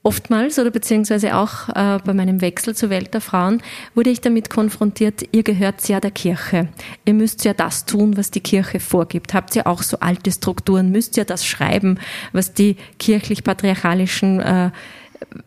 Oftmals 0.06 0.56
oder 0.60 0.70
beziehungsweise 0.70 1.34
auch 1.34 1.68
äh, 1.70 1.98
bei 2.04 2.14
meinem 2.14 2.40
Wechsel 2.40 2.76
zur 2.76 2.90
Welt 2.90 3.12
der 3.12 3.20
Frauen 3.20 3.60
wurde 3.96 4.10
ich 4.10 4.20
damit 4.20 4.50
konfrontiert, 4.50 5.25
ihr 5.32 5.42
gehört 5.42 5.88
ja 5.88 5.98
der 5.98 6.12
Kirche. 6.12 6.68
Ihr 7.04 7.14
müsst 7.14 7.44
ja 7.44 7.54
das 7.54 7.86
tun, 7.86 8.16
was 8.16 8.30
die 8.30 8.38
Kirche 8.38 8.78
vorgibt. 8.78 9.34
Habt 9.34 9.56
ihr 9.56 9.66
auch 9.66 9.82
so 9.82 9.98
alte 9.98 10.30
Strukturen? 10.30 10.92
Müsst 10.92 11.16
ihr 11.16 11.25
das 11.25 11.44
schreiben, 11.44 11.98
was 12.32 12.54
die 12.54 12.76
kirchlich-patriarchalischen 13.00 14.38
äh, 14.38 14.70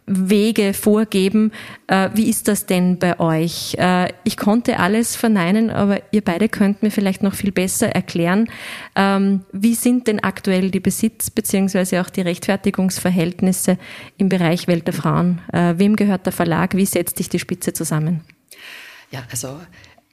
Wege 0.06 0.74
vorgeben. 0.74 1.52
Äh, 1.88 2.10
wie 2.14 2.30
ist 2.30 2.48
das 2.48 2.66
denn 2.66 3.00
bei 3.00 3.20
euch? 3.20 3.76
Äh, 3.78 4.12
ich 4.24 4.38
konnte 4.38 4.80
alles 4.80 5.16
verneinen, 5.16 5.70
aber 5.70 6.02
ihr 6.12 6.22
beide 6.22 6.50
könnt 6.50 6.84
mir 6.84 6.92
vielleicht 6.92 7.24
noch 7.24 7.34
viel 7.34 7.52
besser 7.52 7.90
erklären, 7.90 8.50
ähm, 8.96 9.42
wie 9.52 9.76
sind 9.76 10.08
denn 10.08 10.20
aktuell 10.20 10.72
die 10.72 10.80
Besitz- 10.80 11.30
bzw. 11.30 12.00
auch 12.00 12.10
die 12.10 12.22
Rechtfertigungsverhältnisse 12.22 13.78
im 14.18 14.30
Bereich 14.30 14.68
Welt 14.68 14.88
der 14.88 14.94
Frauen? 14.94 15.42
Äh, 15.54 15.76
wem 15.78 15.96
gehört 15.96 16.26
der 16.26 16.34
Verlag? 16.34 16.76
Wie 16.76 16.86
setzt 16.86 17.18
sich 17.18 17.30
die 17.30 17.40
Spitze 17.40 17.74
zusammen? 17.74 18.22
Ja, 19.12 19.24
also 19.32 19.60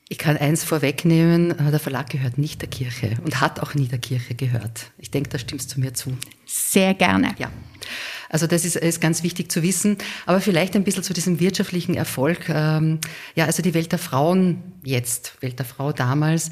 ich 0.09 0.19
kann 0.19 0.37
eins 0.37 0.63
vorwegnehmen, 0.63 1.55
der 1.59 1.81
Verlag 1.81 2.11
gehört 2.11 2.39
nicht 2.39 2.63
der 2.63 2.69
Kirche 2.69 3.17
und 3.25 3.41
hat 3.41 3.59
auch 3.61 3.75
nie 3.75 3.89
der 3.89 3.99
Kirche 3.99 4.35
gehört. 4.35 4.93
Ich 4.99 5.11
denke, 5.11 5.31
da 5.31 5.39
stimmst 5.39 5.75
du 5.75 5.81
mir 5.81 5.95
zu. 5.95 6.17
Sehr 6.47 6.95
gerne. 6.95 7.35
Ja. 7.39 7.51
Also 8.29 8.47
das 8.47 8.65
ist, 8.65 8.77
ist 8.77 9.01
ganz 9.01 9.23
wichtig 9.23 9.51
zu 9.51 9.63
wissen. 9.63 9.99
Aber 10.25 10.41
vielleicht 10.41 10.77
ein 10.77 10.85
bisschen 10.85 11.03
zu 11.03 11.13
diesem 11.13 11.41
wirtschaftlichen 11.41 11.95
Erfolg. 11.95 12.49
Ähm, 12.49 13.01
ja, 13.35 13.47
also 13.47 13.63
die 13.63 13.75
Welt 13.75 13.93
der 13.93 13.99
Frauen 13.99 14.63
jetzt, 14.85 15.41
Welt 15.41 15.59
der 15.59 15.67
Frau 15.67 15.93
damals, 15.93 16.51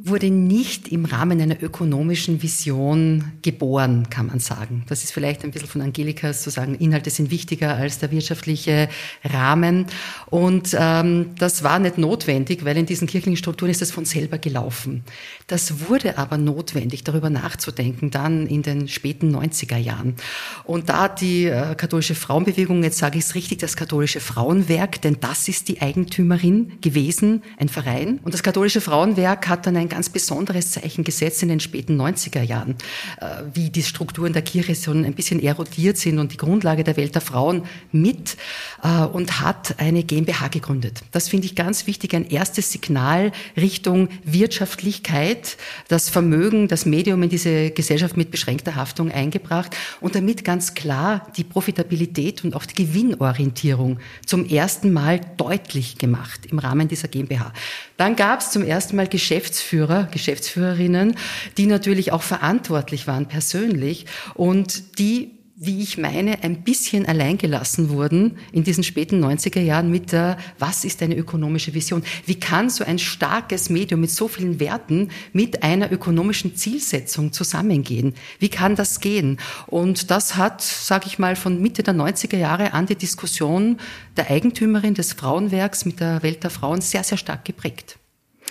wurde 0.00 0.30
nicht 0.30 0.86
im 0.88 1.04
Rahmen 1.04 1.40
einer 1.40 1.60
ökonomischen 1.60 2.40
Vision 2.40 3.32
geboren, 3.42 4.08
kann 4.08 4.26
man 4.26 4.38
sagen. 4.38 4.84
Das 4.86 5.02
ist 5.02 5.12
vielleicht 5.12 5.42
ein 5.42 5.50
bisschen 5.50 5.68
von 5.68 5.80
Angelikas 5.80 6.42
zu 6.42 6.50
sagen, 6.50 6.76
Inhalte 6.76 7.10
sind 7.10 7.32
wichtiger 7.32 7.74
als 7.74 7.98
der 7.98 8.12
wirtschaftliche 8.12 8.88
Rahmen. 9.24 9.86
Und 10.26 10.76
ähm, 10.78 11.30
das 11.36 11.64
war 11.64 11.80
nicht 11.80 11.98
notwendig, 11.98 12.64
weil 12.64 12.76
in 12.76 12.86
diesen 12.86 13.08
kirchlichen 13.08 13.36
Strukturen 13.36 13.72
ist 13.72 13.82
das 13.82 13.90
von 13.90 14.04
selber 14.04 14.38
gelaufen. 14.38 15.02
Das 15.48 15.88
wurde 15.88 16.16
aber 16.16 16.38
notwendig, 16.38 17.02
darüber 17.02 17.28
nachzudenken, 17.28 18.12
dann 18.12 18.46
in 18.46 18.62
den 18.62 18.86
späten 18.86 19.34
90er 19.34 19.78
Jahren. 19.78 20.14
Und 20.62 20.90
da 20.90 21.08
die 21.08 21.46
äh, 21.46 21.74
katholische 21.74 22.14
Frauenbewegung, 22.14 22.84
jetzt 22.84 22.98
sage 22.98 23.18
ich 23.18 23.24
es 23.24 23.34
richtig, 23.34 23.58
das 23.58 23.74
katholische 23.74 24.20
Frauenwerk, 24.20 25.02
denn 25.02 25.16
das 25.20 25.48
ist 25.48 25.66
die 25.66 25.82
Eigentümerin 25.82 26.74
gewesen, 26.82 27.42
ein 27.56 27.68
Verein. 27.68 28.20
Und 28.22 28.32
das 28.32 28.44
katholische 28.44 28.80
Frauenwerk 28.80 29.48
hat 29.48 29.66
dann 29.66 29.76
ein 29.76 29.87
ein 29.88 29.96
ganz 29.96 30.08
besonderes 30.10 30.72
Zeichen 30.72 31.02
gesetzt 31.02 31.42
in 31.42 31.48
den 31.48 31.60
späten 31.60 32.00
90er 32.00 32.42
Jahren, 32.42 32.76
äh, 33.20 33.26
wie 33.54 33.70
die 33.70 33.82
Strukturen 33.82 34.32
der 34.32 34.42
Kirche 34.42 34.74
so 34.74 34.92
ein 34.92 35.14
bisschen 35.14 35.42
erodiert 35.42 35.96
sind 35.96 36.18
und 36.18 36.32
die 36.32 36.36
Grundlage 36.36 36.84
der 36.84 36.96
Welt 36.96 37.14
der 37.14 37.22
Frauen 37.22 37.62
mit 37.90 38.36
äh, 38.82 39.04
und 39.04 39.40
hat 39.40 39.78
eine 39.78 40.04
GmbH 40.04 40.48
gegründet. 40.48 41.00
Das 41.12 41.28
finde 41.28 41.46
ich 41.46 41.54
ganz 41.54 41.86
wichtig, 41.86 42.14
ein 42.14 42.28
erstes 42.28 42.70
Signal 42.70 43.32
Richtung 43.56 44.08
Wirtschaftlichkeit, 44.24 45.56
das 45.88 46.08
Vermögen, 46.10 46.68
das 46.68 46.84
Medium 46.84 47.22
in 47.22 47.30
diese 47.30 47.70
Gesellschaft 47.70 48.16
mit 48.16 48.30
beschränkter 48.30 48.74
Haftung 48.74 49.10
eingebracht 49.10 49.74
und 50.00 50.14
damit 50.14 50.44
ganz 50.44 50.74
klar 50.74 51.26
die 51.36 51.44
Profitabilität 51.44 52.44
und 52.44 52.54
auch 52.54 52.66
die 52.66 52.84
Gewinnorientierung 52.84 53.98
zum 54.26 54.46
ersten 54.46 54.92
Mal 54.92 55.20
deutlich 55.36 55.96
gemacht 55.96 56.46
im 56.46 56.58
Rahmen 56.58 56.88
dieser 56.88 57.08
GmbH. 57.08 57.52
Dann 57.96 58.16
gab 58.16 58.40
es 58.40 58.50
zum 58.50 58.62
ersten 58.62 58.96
Mal 58.96 59.08
Geschäftsführer, 59.08 59.77
Geschäftsführerinnen, 59.86 61.14
die 61.56 61.66
natürlich 61.66 62.12
auch 62.12 62.22
verantwortlich 62.22 63.06
waren 63.06 63.26
persönlich 63.26 64.06
und 64.34 64.98
die 64.98 65.38
wie 65.60 65.82
ich 65.82 65.98
meine, 65.98 66.44
ein 66.44 66.62
bisschen 66.62 67.04
alleingelassen 67.06 67.90
wurden 67.90 68.38
in 68.52 68.62
diesen 68.62 68.84
späten 68.84 69.22
90er 69.22 69.60
Jahren 69.60 69.90
mit 69.90 70.12
der, 70.12 70.38
was 70.60 70.84
ist 70.84 71.02
eine 71.02 71.16
ökonomische 71.16 71.74
Vision? 71.74 72.04
Wie 72.26 72.38
kann 72.38 72.70
so 72.70 72.84
ein 72.84 73.00
starkes 73.00 73.68
Medium 73.68 74.00
mit 74.00 74.12
so 74.12 74.28
vielen 74.28 74.60
Werten 74.60 75.10
mit 75.32 75.64
einer 75.64 75.90
ökonomischen 75.90 76.54
Zielsetzung 76.54 77.32
zusammengehen? 77.32 78.14
Wie 78.38 78.50
kann 78.50 78.76
das 78.76 79.00
gehen? 79.00 79.40
Und 79.66 80.12
das 80.12 80.36
hat, 80.36 80.62
sage 80.62 81.06
ich 81.08 81.18
mal, 81.18 81.34
von 81.34 81.60
Mitte 81.60 81.82
der 81.82 81.94
90er 81.94 82.36
Jahre 82.36 82.72
an 82.72 82.86
die 82.86 82.94
Diskussion 82.94 83.78
der 84.16 84.30
Eigentümerin 84.30 84.94
des 84.94 85.12
Frauenwerks 85.12 85.84
mit 85.84 85.98
der 85.98 86.22
Welt 86.22 86.44
der 86.44 86.50
Frauen 86.50 86.80
sehr, 86.80 87.02
sehr 87.02 87.18
stark 87.18 87.44
geprägt. 87.44 87.98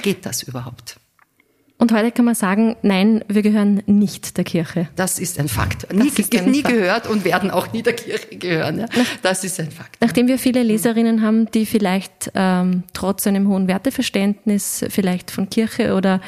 Geht 0.02 0.26
das 0.26 0.44
überhaupt? 0.44 0.98
Und 1.80 1.92
heute 1.92 2.12
kann 2.12 2.26
man 2.26 2.34
sagen, 2.34 2.76
nein, 2.82 3.24
wir 3.28 3.44
gehören 3.44 3.84
nicht 3.86 4.38
der 4.38 4.44
Kirche. 4.44 4.90
Das 4.96 5.20
ist 5.20 5.40
ein 5.40 5.48
Fakt. 5.48 5.94
Nie, 5.94 6.12
ein 6.36 6.50
nie 6.50 6.62
Fakt. 6.64 6.74
gehört 6.74 7.08
und 7.08 7.24
werden 7.24 7.52
auch 7.52 7.72
nie 7.72 7.84
der 7.84 7.94
Kirche 7.94 8.36
gehören. 8.36 8.80
Ja? 8.80 8.86
Das 9.22 9.44
ist 9.44 9.60
ein 9.60 9.70
Fakt. 9.70 9.98
Nachdem 10.02 10.28
wir 10.28 10.40
viele 10.40 10.64
Leserinnen 10.64 11.22
haben, 11.22 11.52
die 11.52 11.68
vielleicht 11.68 12.32
ähm, 12.34 12.82
trotz 12.94 13.28
einem 13.28 13.48
hohen 13.48 13.68
Werteverständnis 13.68 14.86
vielleicht 14.90 15.30
von 15.30 15.52
Kirche 15.52 15.94
oder 15.94 16.20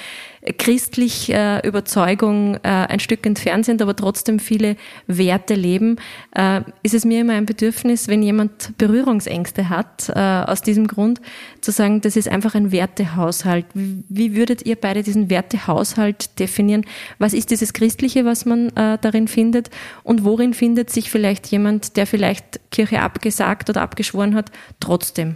christlich 0.57 1.31
äh, 1.33 1.65
Überzeugung 1.67 2.55
äh, 2.55 2.59
ein 2.63 2.99
Stück 2.99 3.25
entfernt 3.25 3.65
sind, 3.65 3.81
aber 3.81 3.95
trotzdem 3.95 4.39
viele 4.39 4.77
Werte 5.07 5.53
leben, 5.53 5.97
äh, 6.35 6.61
ist 6.83 6.93
es 6.93 7.05
mir 7.05 7.21
immer 7.21 7.33
ein 7.33 7.45
Bedürfnis, 7.45 8.07
wenn 8.07 8.23
jemand 8.23 8.77
Berührungsängste 8.77 9.69
hat, 9.69 10.09
aus 10.09 10.61
diesem 10.61 10.87
Grund 10.87 11.21
zu 11.61 11.71
sagen, 11.71 12.01
das 12.01 12.15
ist 12.15 12.27
einfach 12.27 12.55
ein 12.55 12.71
Wertehaushalt. 12.71 13.65
Wie, 13.73 14.35
würdet 14.35 14.65
ihr 14.65 14.75
beide 14.75 15.03
diesen 15.03 15.29
Wertehaushalt 15.29 16.39
definieren? 16.39 16.85
Was 17.17 17.33
ist 17.33 17.51
dieses 17.51 17.73
Christliche, 17.73 18.25
was 18.25 18.45
man 18.45 18.71
darin 18.75 19.27
findet? 19.27 19.69
Und 20.03 20.23
worin 20.23 20.53
findet 20.53 20.89
sich 20.89 21.11
vielleicht 21.11 21.47
jemand, 21.47 21.97
der 21.97 22.07
vielleicht 22.07 22.59
Kirche 22.71 23.01
abgesagt 23.01 23.69
oder 23.69 23.81
abgeschworen 23.81 24.35
hat, 24.35 24.51
trotzdem? 24.79 25.35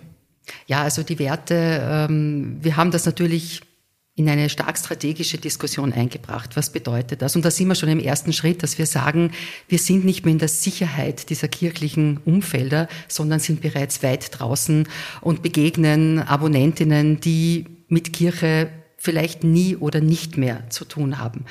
Ja, 0.68 0.84
also 0.84 1.04
die 1.04 1.20
Werte, 1.20 2.08
ähm, 2.10 2.58
wir 2.62 2.78
haben 2.78 2.92
das 2.92 3.06
natürlich 3.06 3.62
in 4.16 4.30
eine 4.30 4.50
stark 4.50 4.78
strategische 4.78 5.40
Diskussion 5.40 5.92
eingebracht. 5.92 6.56
Was 6.56 6.72
bedeutet 6.72 7.24
das? 7.24 7.36
Und 7.36 7.44
da 7.44 7.50
sind 7.50 7.68
wir 7.68 7.76
schon 7.76 7.90
im 7.90 8.00
ersten 8.00 8.32
Schritt, 8.32 8.62
dass 8.62 8.78
wir 8.78 8.86
sagen, 8.86 9.32
wir 9.68 9.80
sind 9.80 10.06
nicht 10.06 10.24
mehr 10.24 10.34
in 10.34 10.40
der 10.40 10.50
Sicherheit 10.50 11.30
dieser 11.32 11.48
kirchlichen 11.48 12.20
Umfelder, 12.24 12.88
sondern 13.08 13.40
sind 13.40 13.62
bereits 13.62 14.04
weit 14.04 14.40
draußen 14.40 14.88
und 15.22 15.42
begegnen 15.42 16.20
Abonnentinnen, 16.20 17.22
die 17.22 17.66
mit 17.88 18.14
Kirche 18.14 18.70
vielleicht 18.98 19.44
nie 19.44 19.76
oder 19.76 20.00
nicht 20.00 20.38
mehr 20.38 20.70
zu 20.70 20.86
tun 20.86 21.18
haben 21.18 21.46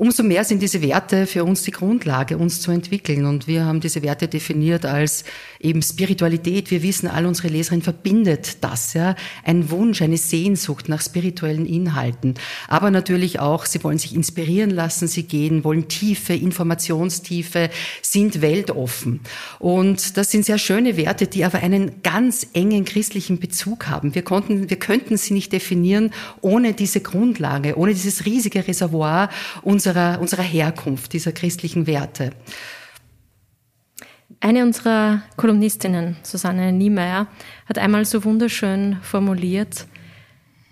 umso 0.00 0.22
mehr 0.22 0.44
sind 0.44 0.62
diese 0.62 0.80
Werte 0.80 1.26
für 1.26 1.44
uns 1.44 1.62
die 1.62 1.72
Grundlage, 1.72 2.38
uns 2.38 2.62
zu 2.62 2.70
entwickeln. 2.70 3.26
Und 3.26 3.46
wir 3.46 3.66
haben 3.66 3.80
diese 3.80 4.02
Werte 4.02 4.28
definiert 4.28 4.86
als 4.86 5.24
eben 5.60 5.82
Spiritualität. 5.82 6.70
Wir 6.70 6.82
wissen, 6.82 7.08
all 7.08 7.26
unsere 7.26 7.48
Leserinnen 7.48 7.82
verbindet 7.82 8.58
das, 8.62 8.94
ja. 8.94 9.14
Ein 9.44 9.70
Wunsch, 9.70 10.02
eine 10.02 10.16
Sehnsucht 10.16 10.88
nach 10.88 11.02
spirituellen 11.02 11.66
Inhalten. 11.66 12.34
Aber 12.68 12.90
natürlich 12.90 13.40
auch, 13.40 13.66
sie 13.66 13.82
wollen 13.84 13.98
sich 13.98 14.14
inspirieren 14.14 14.70
lassen, 14.70 15.06
sie 15.06 15.24
gehen, 15.24 15.64
wollen 15.64 15.88
Tiefe, 15.88 16.34
Informationstiefe, 16.34 17.70
sind 18.02 18.40
weltoffen. 18.40 19.20
Und 19.58 20.16
das 20.16 20.30
sind 20.30 20.44
sehr 20.44 20.58
schöne 20.58 20.96
Werte, 20.96 21.26
die 21.26 21.44
aber 21.44 21.58
einen 21.58 22.02
ganz 22.02 22.46
engen 22.52 22.84
christlichen 22.84 23.38
Bezug 23.38 23.86
haben. 23.86 24.14
Wir 24.14 24.22
konnten, 24.22 24.70
wir 24.70 24.78
könnten 24.78 25.16
sie 25.16 25.34
nicht 25.34 25.52
definieren 25.52 26.12
ohne 26.40 26.72
diese 26.72 27.00
Grundlage, 27.00 27.76
ohne 27.76 27.92
dieses 27.92 28.24
riesige 28.24 28.66
Reservoir 28.66 29.28
unserer 29.62 30.00
unserer, 30.20 30.42
Herkunft, 30.42 31.12
dieser 31.12 31.32
christlichen 31.32 31.86
Werte. 31.86 32.30
Eine 34.38 34.62
unserer 34.62 35.22
Kolumnistinnen, 35.36 36.16
Susanne 36.22 36.72
Niemeyer, 36.72 37.26
hat 37.66 37.78
einmal 37.78 38.04
so 38.04 38.24
wunderschön 38.24 38.98
formuliert, 39.02 39.86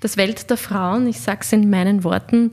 das 0.01 0.17
Welt 0.17 0.49
der 0.49 0.57
Frauen, 0.57 1.09
ich 1.09 1.19
sage 1.19 1.41
es 1.43 1.53
in 1.53 1.69
meinen 1.69 2.05
Worten, 2.05 2.53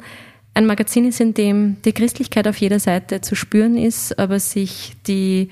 ein 0.55 0.65
Magazin 0.65 1.05
ist, 1.05 1.19
in 1.19 1.33
dem 1.33 1.77
die 1.83 1.91
Christlichkeit 1.91 2.47
auf 2.47 2.57
jeder 2.57 2.79
Seite 2.79 3.21
zu 3.21 3.35
spüren 3.35 3.77
ist, 3.77 4.17
aber 4.17 4.39
sich 4.39 4.93
die 5.05 5.49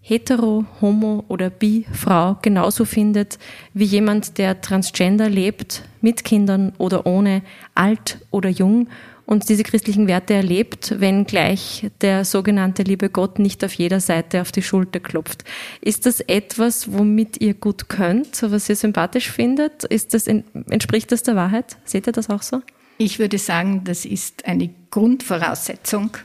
hetero, 0.00 0.66
homo 0.80 1.24
oder 1.28 1.50
bi 1.50 1.86
Frau 1.92 2.36
genauso 2.42 2.84
findet 2.84 3.38
wie 3.72 3.84
jemand, 3.84 4.38
der 4.38 4.60
transgender 4.60 5.28
lebt, 5.28 5.82
mit 6.00 6.22
Kindern 6.22 6.72
oder 6.78 7.06
ohne, 7.06 7.42
alt 7.74 8.18
oder 8.30 8.50
jung 8.50 8.88
und 9.26 9.48
diese 9.48 9.62
christlichen 9.62 10.08
Werte 10.08 10.34
erlebt, 10.34 10.94
wenn 10.98 11.24
gleich 11.24 11.90
der 12.00 12.24
sogenannte 12.24 12.82
liebe 12.82 13.08
Gott 13.08 13.38
nicht 13.38 13.64
auf 13.64 13.72
jeder 13.74 14.00
Seite 14.00 14.40
auf 14.40 14.52
die 14.52 14.62
Schulter 14.62 15.00
klopft. 15.00 15.44
Ist 15.80 16.06
das 16.06 16.20
etwas, 16.20 16.92
womit 16.92 17.40
ihr 17.40 17.54
gut 17.54 17.88
könnt, 17.88 18.42
was 18.42 18.68
ihr 18.68 18.76
sympathisch 18.76 19.30
findet? 19.30 19.84
Ist 19.84 20.14
das, 20.14 20.26
entspricht 20.26 21.12
das 21.12 21.22
der 21.22 21.36
Wahrheit? 21.36 21.76
Seht 21.84 22.06
ihr 22.06 22.12
das 22.12 22.30
auch 22.30 22.42
so? 22.42 22.62
Ich 22.98 23.18
würde 23.18 23.38
sagen, 23.38 23.82
das 23.84 24.04
ist 24.04 24.46
eine 24.46 24.70
Grundvoraussetzung, 24.90 26.16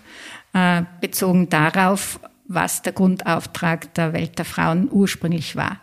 äh, 0.54 0.84
bezogen 1.02 1.50
darauf, 1.50 2.20
was 2.48 2.82
der 2.82 2.94
Grundauftrag 2.94 3.94
der 3.96 4.14
Welt 4.14 4.38
der 4.38 4.46
Frauen 4.46 4.88
ursprünglich 4.90 5.56
war, 5.56 5.82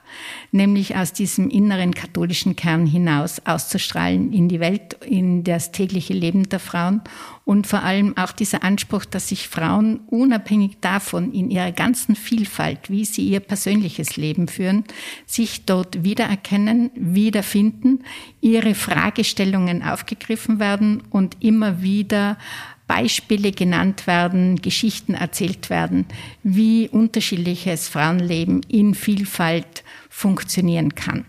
nämlich 0.51 0.97
aus 0.97 1.13
diesem 1.13 1.51
inneren 1.51 1.95
katholischen 1.95 2.57
Kern 2.57 2.87
hinaus 2.87 3.43
auszustrahlen 3.45 4.33
in 4.33 4.49
die 4.49 4.61
Welt, 4.61 4.97
in 5.05 5.45
das 5.45 5.73
tägliche 5.73 6.15
Leben 6.15 6.49
der 6.49 6.61
Frauen. 6.61 7.03
Und 7.45 7.67
vor 7.67 7.83
allem 7.83 8.17
auch 8.17 8.33
dieser 8.33 8.65
Anspruch, 8.65 9.05
dass 9.05 9.29
sich 9.29 9.49
Frauen 9.49 10.01
unabhängig 10.07 10.79
davon 10.81 11.33
in 11.33 11.51
ihrer 11.51 11.73
ganzen 11.73 12.17
Vielfalt, 12.17 12.89
wie 12.89 13.05
sie 13.05 13.29
ihr 13.29 13.41
persönliches 13.41 14.17
Leben 14.17 14.49
führen, 14.49 14.85
sich 15.27 15.67
dort 15.67 16.03
wiedererkennen, 16.05 16.91
wiederfinden, 16.95 18.05
ihre 18.41 18.75
Fragestellungen 18.75 19.83
aufgegriffen 19.83 20.59
werden 20.59 21.03
und 21.11 21.37
immer 21.41 21.83
wieder 21.83 22.39
Beispiele 22.87 23.53
genannt 23.53 24.07
werden, 24.07 24.61
Geschichten 24.61 25.15
erzählt 25.15 25.71
werden, 25.71 26.07
wie 26.43 26.89
unterschiedliches 26.89 27.89
Frauenleben 27.89 28.63
in 28.69 28.95
Vielfalt 28.95 29.85
funktionieren 30.11 30.95
kann. 30.95 31.25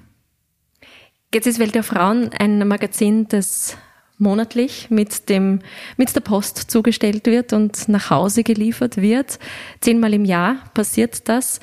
Jetzt 1.33 1.47
ist 1.47 1.59
Welt 1.59 1.75
der 1.75 1.83
Frauen 1.83 2.29
ein 2.37 2.65
Magazin, 2.67 3.27
das 3.27 3.77
monatlich 4.17 4.89
mit 4.89 5.29
dem, 5.29 5.59
mit 5.97 6.15
der 6.15 6.21
Post 6.21 6.57
zugestellt 6.71 7.25
wird 7.25 7.53
und 7.53 7.89
nach 7.89 8.09
Hause 8.09 8.43
geliefert 8.43 8.97
wird. 8.97 9.39
Zehnmal 9.81 10.13
im 10.13 10.25
Jahr 10.25 10.57
passiert 10.73 11.27
das. 11.27 11.59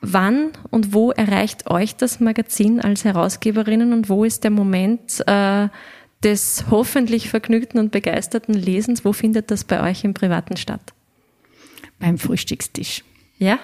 Wann 0.00 0.50
und 0.70 0.92
wo 0.92 1.12
erreicht 1.12 1.70
euch 1.70 1.96
das 1.96 2.20
Magazin 2.20 2.80
als 2.80 3.04
Herausgeberinnen 3.04 3.92
und 3.92 4.08
wo 4.08 4.24
ist 4.24 4.44
der 4.44 4.50
Moment, 4.50 5.22
äh, 5.26 5.68
des 6.24 6.64
hoffentlich 6.70 7.28
vergnügten 7.28 7.78
und 7.78 7.92
begeisterten 7.92 8.54
Lesens, 8.54 9.04
wo 9.04 9.12
findet 9.12 9.50
das 9.50 9.64
bei 9.64 9.82
euch 9.88 10.04
im 10.04 10.14
Privaten 10.14 10.56
statt? 10.56 10.94
Beim 12.00 12.18
Frühstückstisch. 12.18 13.04
Ja? 13.38 13.58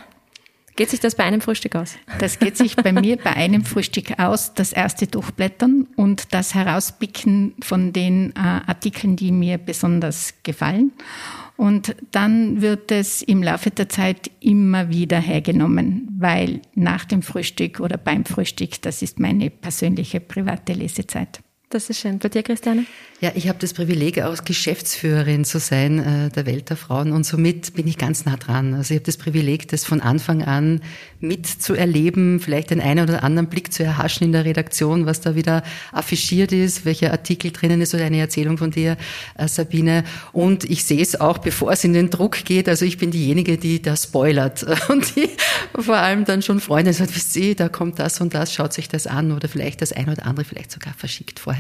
Geht 0.76 0.90
sich 0.90 1.00
das 1.00 1.14
bei 1.14 1.24
einem 1.24 1.40
Frühstück 1.40 1.74
aus? 1.76 1.96
Das 2.20 2.38
geht 2.38 2.56
sich 2.56 2.76
bei 2.76 2.92
mir 2.92 3.16
bei 3.16 3.34
einem 3.34 3.64
Frühstück 3.64 4.18
aus, 4.18 4.54
das 4.54 4.72
erste 4.72 5.06
durchblättern 5.06 5.86
und 5.96 6.32
das 6.32 6.54
herauspicken 6.54 7.54
von 7.60 7.92
den 7.92 8.30
äh, 8.30 8.38
Artikeln, 8.38 9.16
die 9.16 9.32
mir 9.32 9.58
besonders 9.58 10.34
gefallen. 10.42 10.92
Und 11.56 11.94
dann 12.12 12.62
wird 12.62 12.92
es 12.92 13.20
im 13.20 13.42
Laufe 13.42 13.70
der 13.70 13.90
Zeit 13.90 14.30
immer 14.40 14.88
wieder 14.88 15.18
hergenommen, 15.18 16.08
weil 16.18 16.62
nach 16.74 17.04
dem 17.04 17.20
Frühstück 17.20 17.80
oder 17.80 17.98
beim 17.98 18.24
Frühstück, 18.24 18.80
das 18.80 19.02
ist 19.02 19.20
meine 19.20 19.50
persönliche 19.50 20.20
private 20.20 20.72
Lesezeit. 20.72 21.40
Das 21.72 21.88
ist 21.88 22.00
schön. 22.00 22.18
Bei 22.18 22.28
dir, 22.28 22.42
Christiane? 22.42 22.84
Ja, 23.20 23.30
ich 23.34 23.48
habe 23.48 23.58
das 23.60 23.74
Privileg, 23.74 24.20
auch 24.22 24.44
Geschäftsführerin 24.44 25.44
zu 25.44 25.60
sein 25.60 25.98
äh, 25.98 26.30
der 26.30 26.46
Welt 26.46 26.70
der 26.70 26.76
Frauen 26.76 27.12
und 27.12 27.24
somit 27.24 27.74
bin 27.74 27.86
ich 27.86 27.98
ganz 27.98 28.24
nah 28.24 28.36
dran. 28.36 28.74
Also 28.74 28.94
ich 28.94 28.98
habe 28.98 29.04
das 29.04 29.18
Privileg, 29.18 29.68
das 29.68 29.84
von 29.84 30.00
Anfang 30.00 30.42
an 30.42 30.80
mitzuerleben, 31.20 32.40
vielleicht 32.40 32.70
den 32.70 32.80
einen 32.80 33.08
oder 33.08 33.22
anderen 33.22 33.48
Blick 33.48 33.74
zu 33.74 33.84
erhaschen 33.84 34.24
in 34.24 34.32
der 34.32 34.46
Redaktion, 34.46 35.04
was 35.04 35.20
da 35.20 35.36
wieder 35.36 35.62
affichiert 35.92 36.50
ist, 36.50 36.86
welcher 36.86 37.12
Artikel 37.12 37.52
drinnen 37.52 37.82
ist 37.82 37.94
oder 37.94 38.06
eine 38.06 38.18
Erzählung 38.18 38.56
von 38.56 38.70
dir, 38.70 38.96
äh, 39.36 39.46
Sabine. 39.46 40.02
Und 40.32 40.64
ich 40.64 40.84
sehe 40.84 41.02
es 41.02 41.20
auch, 41.20 41.38
bevor 41.38 41.72
es 41.72 41.84
in 41.84 41.92
den 41.92 42.08
Druck 42.08 42.44
geht. 42.46 42.70
Also 42.70 42.86
ich 42.86 42.96
bin 42.96 43.10
diejenige, 43.10 43.58
die 43.58 43.82
da 43.82 43.96
spoilert 43.96 44.66
und 44.88 45.14
die 45.14 45.28
vor 45.78 45.98
allem 45.98 46.24
dann 46.24 46.40
schon 46.40 46.58
Freunde 46.58 46.94
sagt, 46.94 47.14
wisst 47.14 47.36
ihr, 47.36 47.54
da 47.54 47.68
kommt 47.68 47.98
das 47.98 48.20
und 48.22 48.32
das, 48.32 48.54
schaut 48.54 48.72
sich 48.72 48.88
das 48.88 49.06
an 49.06 49.30
oder 49.30 49.46
vielleicht 49.46 49.82
das 49.82 49.92
eine 49.92 50.12
oder 50.12 50.24
andere 50.24 50.46
vielleicht 50.46 50.72
sogar 50.72 50.94
verschickt 50.94 51.38
vorher. 51.38 51.59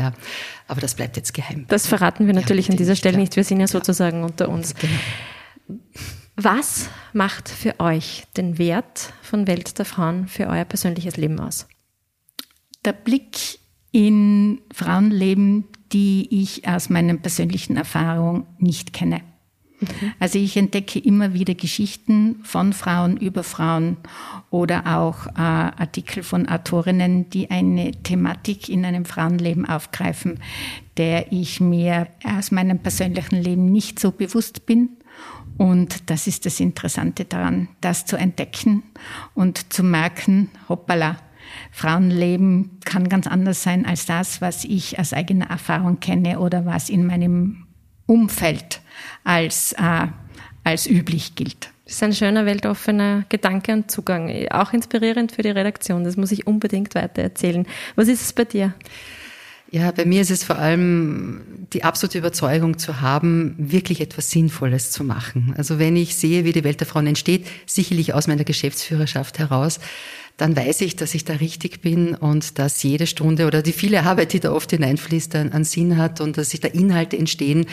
Aber 0.68 0.80
das 0.80 0.94
bleibt 0.94 1.16
jetzt 1.16 1.34
geheim. 1.34 1.66
Das 1.68 1.86
verraten 1.86 2.26
wir 2.26 2.34
natürlich 2.34 2.68
ja, 2.68 2.72
an 2.72 2.76
dieser 2.76 2.96
Stelle 2.96 3.18
nicht. 3.18 3.36
Wir 3.36 3.44
sind 3.44 3.60
ja 3.60 3.66
sozusagen 3.66 4.24
unter 4.24 4.48
uns. 4.48 4.74
Genau. 4.74 5.80
Was 6.36 6.88
macht 7.12 7.48
für 7.48 7.78
euch 7.80 8.24
den 8.36 8.58
Wert 8.58 9.12
von 9.22 9.46
Welt 9.46 9.78
der 9.78 9.84
Frauen 9.84 10.26
für 10.26 10.46
euer 10.46 10.64
persönliches 10.64 11.16
Leben 11.16 11.38
aus? 11.38 11.68
Der 12.84 12.92
Blick 12.92 13.58
in 13.92 14.60
Frauenleben, 14.72 15.64
die 15.92 16.42
ich 16.42 16.66
aus 16.66 16.88
meinen 16.88 17.20
persönlichen 17.20 17.76
Erfahrungen 17.76 18.46
nicht 18.58 18.92
kenne. 18.92 19.20
Also 20.18 20.38
ich 20.38 20.56
entdecke 20.56 20.98
immer 20.98 21.32
wieder 21.34 21.54
Geschichten 21.54 22.40
von 22.42 22.72
Frauen 22.72 23.16
über 23.16 23.42
Frauen 23.42 23.96
oder 24.50 24.98
auch 24.98 25.26
äh, 25.26 25.40
Artikel 25.40 26.22
von 26.22 26.48
Autorinnen, 26.48 27.30
die 27.30 27.50
eine 27.50 27.92
Thematik 28.02 28.68
in 28.68 28.84
einem 28.84 29.04
Frauenleben 29.04 29.66
aufgreifen, 29.66 30.38
der 30.96 31.32
ich 31.32 31.60
mir 31.60 32.08
aus 32.24 32.50
meinem 32.50 32.78
persönlichen 32.78 33.42
Leben 33.42 33.72
nicht 33.72 33.98
so 33.98 34.10
bewusst 34.12 34.66
bin. 34.66 34.90
Und 35.56 36.10
das 36.10 36.26
ist 36.26 36.46
das 36.46 36.60
Interessante 36.60 37.24
daran, 37.24 37.68
das 37.80 38.06
zu 38.06 38.16
entdecken 38.16 38.82
und 39.34 39.72
zu 39.72 39.82
merken, 39.82 40.50
hoppala, 40.68 41.16
Frauenleben 41.72 42.78
kann 42.84 43.08
ganz 43.08 43.26
anders 43.26 43.62
sein 43.62 43.84
als 43.84 44.06
das, 44.06 44.40
was 44.40 44.64
ich 44.64 44.98
aus 44.98 45.12
eigener 45.12 45.50
Erfahrung 45.50 46.00
kenne 46.00 46.38
oder 46.38 46.64
was 46.64 46.88
in 46.88 47.06
meinem 47.06 47.66
Umfeld 48.10 48.80
als, 49.22 49.72
äh, 49.72 50.08
als 50.64 50.86
üblich 50.88 51.36
gilt. 51.36 51.70
Das 51.84 51.94
ist 51.94 52.02
ein 52.02 52.12
schöner, 52.12 52.44
weltoffener 52.44 53.24
Gedanke 53.28 53.72
und 53.72 53.90
Zugang. 53.90 54.48
Auch 54.50 54.72
inspirierend 54.72 55.32
für 55.32 55.42
die 55.42 55.50
Redaktion. 55.50 56.04
Das 56.04 56.16
muss 56.16 56.32
ich 56.32 56.46
unbedingt 56.46 56.94
weiter 56.94 57.22
erzählen. 57.22 57.66
Was 57.96 58.08
ist 58.08 58.22
es 58.22 58.32
bei 58.32 58.44
dir? 58.44 58.74
Ja, 59.72 59.92
bei 59.92 60.04
mir 60.04 60.20
ist 60.20 60.32
es 60.32 60.42
vor 60.42 60.58
allem 60.58 61.42
die 61.72 61.84
absolute 61.84 62.18
Überzeugung 62.18 62.78
zu 62.78 63.00
haben, 63.00 63.54
wirklich 63.56 64.00
etwas 64.00 64.30
Sinnvolles 64.30 64.90
zu 64.90 65.04
machen. 65.04 65.54
Also 65.56 65.78
wenn 65.78 65.94
ich 65.94 66.16
sehe, 66.16 66.44
wie 66.44 66.52
die 66.52 66.64
Welt 66.64 66.80
der 66.80 66.88
Frauen 66.88 67.06
entsteht, 67.06 67.46
sicherlich 67.66 68.12
aus 68.12 68.26
meiner 68.26 68.42
Geschäftsführerschaft 68.42 69.38
heraus, 69.38 69.78
dann 70.40 70.56
weiß 70.56 70.80
ich, 70.80 70.96
dass 70.96 71.14
ich 71.14 71.26
da 71.26 71.34
richtig 71.34 71.82
bin 71.82 72.14
und 72.14 72.58
dass 72.58 72.82
jede 72.82 73.06
Stunde 73.06 73.46
oder 73.46 73.60
die 73.60 73.72
viele 73.72 74.04
Arbeit, 74.04 74.32
die 74.32 74.40
da 74.40 74.52
oft 74.52 74.70
hineinfließt, 74.70 75.36
einen 75.36 75.64
Sinn 75.64 75.98
hat 75.98 76.22
und 76.22 76.38
dass 76.38 76.50
sich 76.50 76.60
da 76.60 76.68
Inhalte 76.68 77.18
entstehen, 77.18 77.66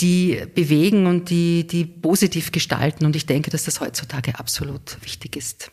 die 0.00 0.40
bewegen 0.52 1.06
und 1.06 1.30
die, 1.30 1.64
die 1.64 1.84
positiv 1.84 2.50
gestalten. 2.50 3.06
Und 3.06 3.14
ich 3.14 3.26
denke, 3.26 3.50
dass 3.50 3.64
das 3.64 3.80
heutzutage 3.80 4.36
absolut 4.36 4.98
wichtig 5.02 5.36
ist. 5.36 5.70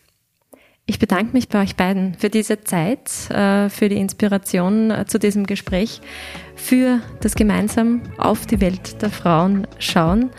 Ich 0.86 1.00
bedanke 1.00 1.34
mich 1.34 1.50
bei 1.50 1.64
euch 1.64 1.76
beiden 1.76 2.14
für 2.14 2.30
diese 2.30 2.62
Zeit, 2.62 3.10
äh, 3.32 3.70
für 3.70 3.90
die 3.90 3.98
Inspiration 3.98 4.92
äh, 4.92 5.08
zu 5.08 5.18
diesem 5.18 5.48
Gespräch, 5.48 6.00
für 6.56 7.02
das 7.22 7.34
gemeinsam 7.34 8.04
auf 8.20 8.46
die 8.46 8.62
Welt 8.62 9.02
der 9.02 9.10
Frauen 9.10 9.66
schauen 9.80 10.30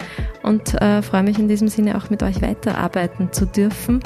und 0.44 0.80
äh, 0.80 1.02
freue 1.02 1.24
mich 1.24 1.40
in 1.40 1.48
diesem 1.48 1.66
Sinne 1.66 1.96
auch 1.96 2.10
mit 2.10 2.22
euch 2.22 2.42
weiterarbeiten 2.42 3.32
zu 3.32 3.44
dürfen 3.44 4.00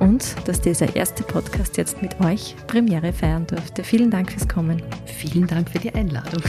und 0.00 0.36
dass 0.46 0.60
dieser 0.60 0.96
erste 0.96 1.22
Podcast 1.22 1.76
jetzt 1.76 2.02
mit 2.02 2.20
euch 2.20 2.54
Premiere 2.66 3.12
feiern 3.12 3.46
durfte. 3.46 3.84
Vielen 3.84 4.10
Dank 4.10 4.32
fürs 4.32 4.48
Kommen. 4.48 4.82
Vielen 5.06 5.46
Dank 5.46 5.70
für 5.70 5.78
die 5.78 5.94
Einladung. 5.94 6.42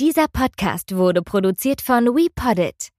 Dieser 0.00 0.26
Podcast 0.28 0.94
wurde 0.96 1.22
produziert 1.22 1.80
von 1.80 2.06
WePoddit. 2.06 2.93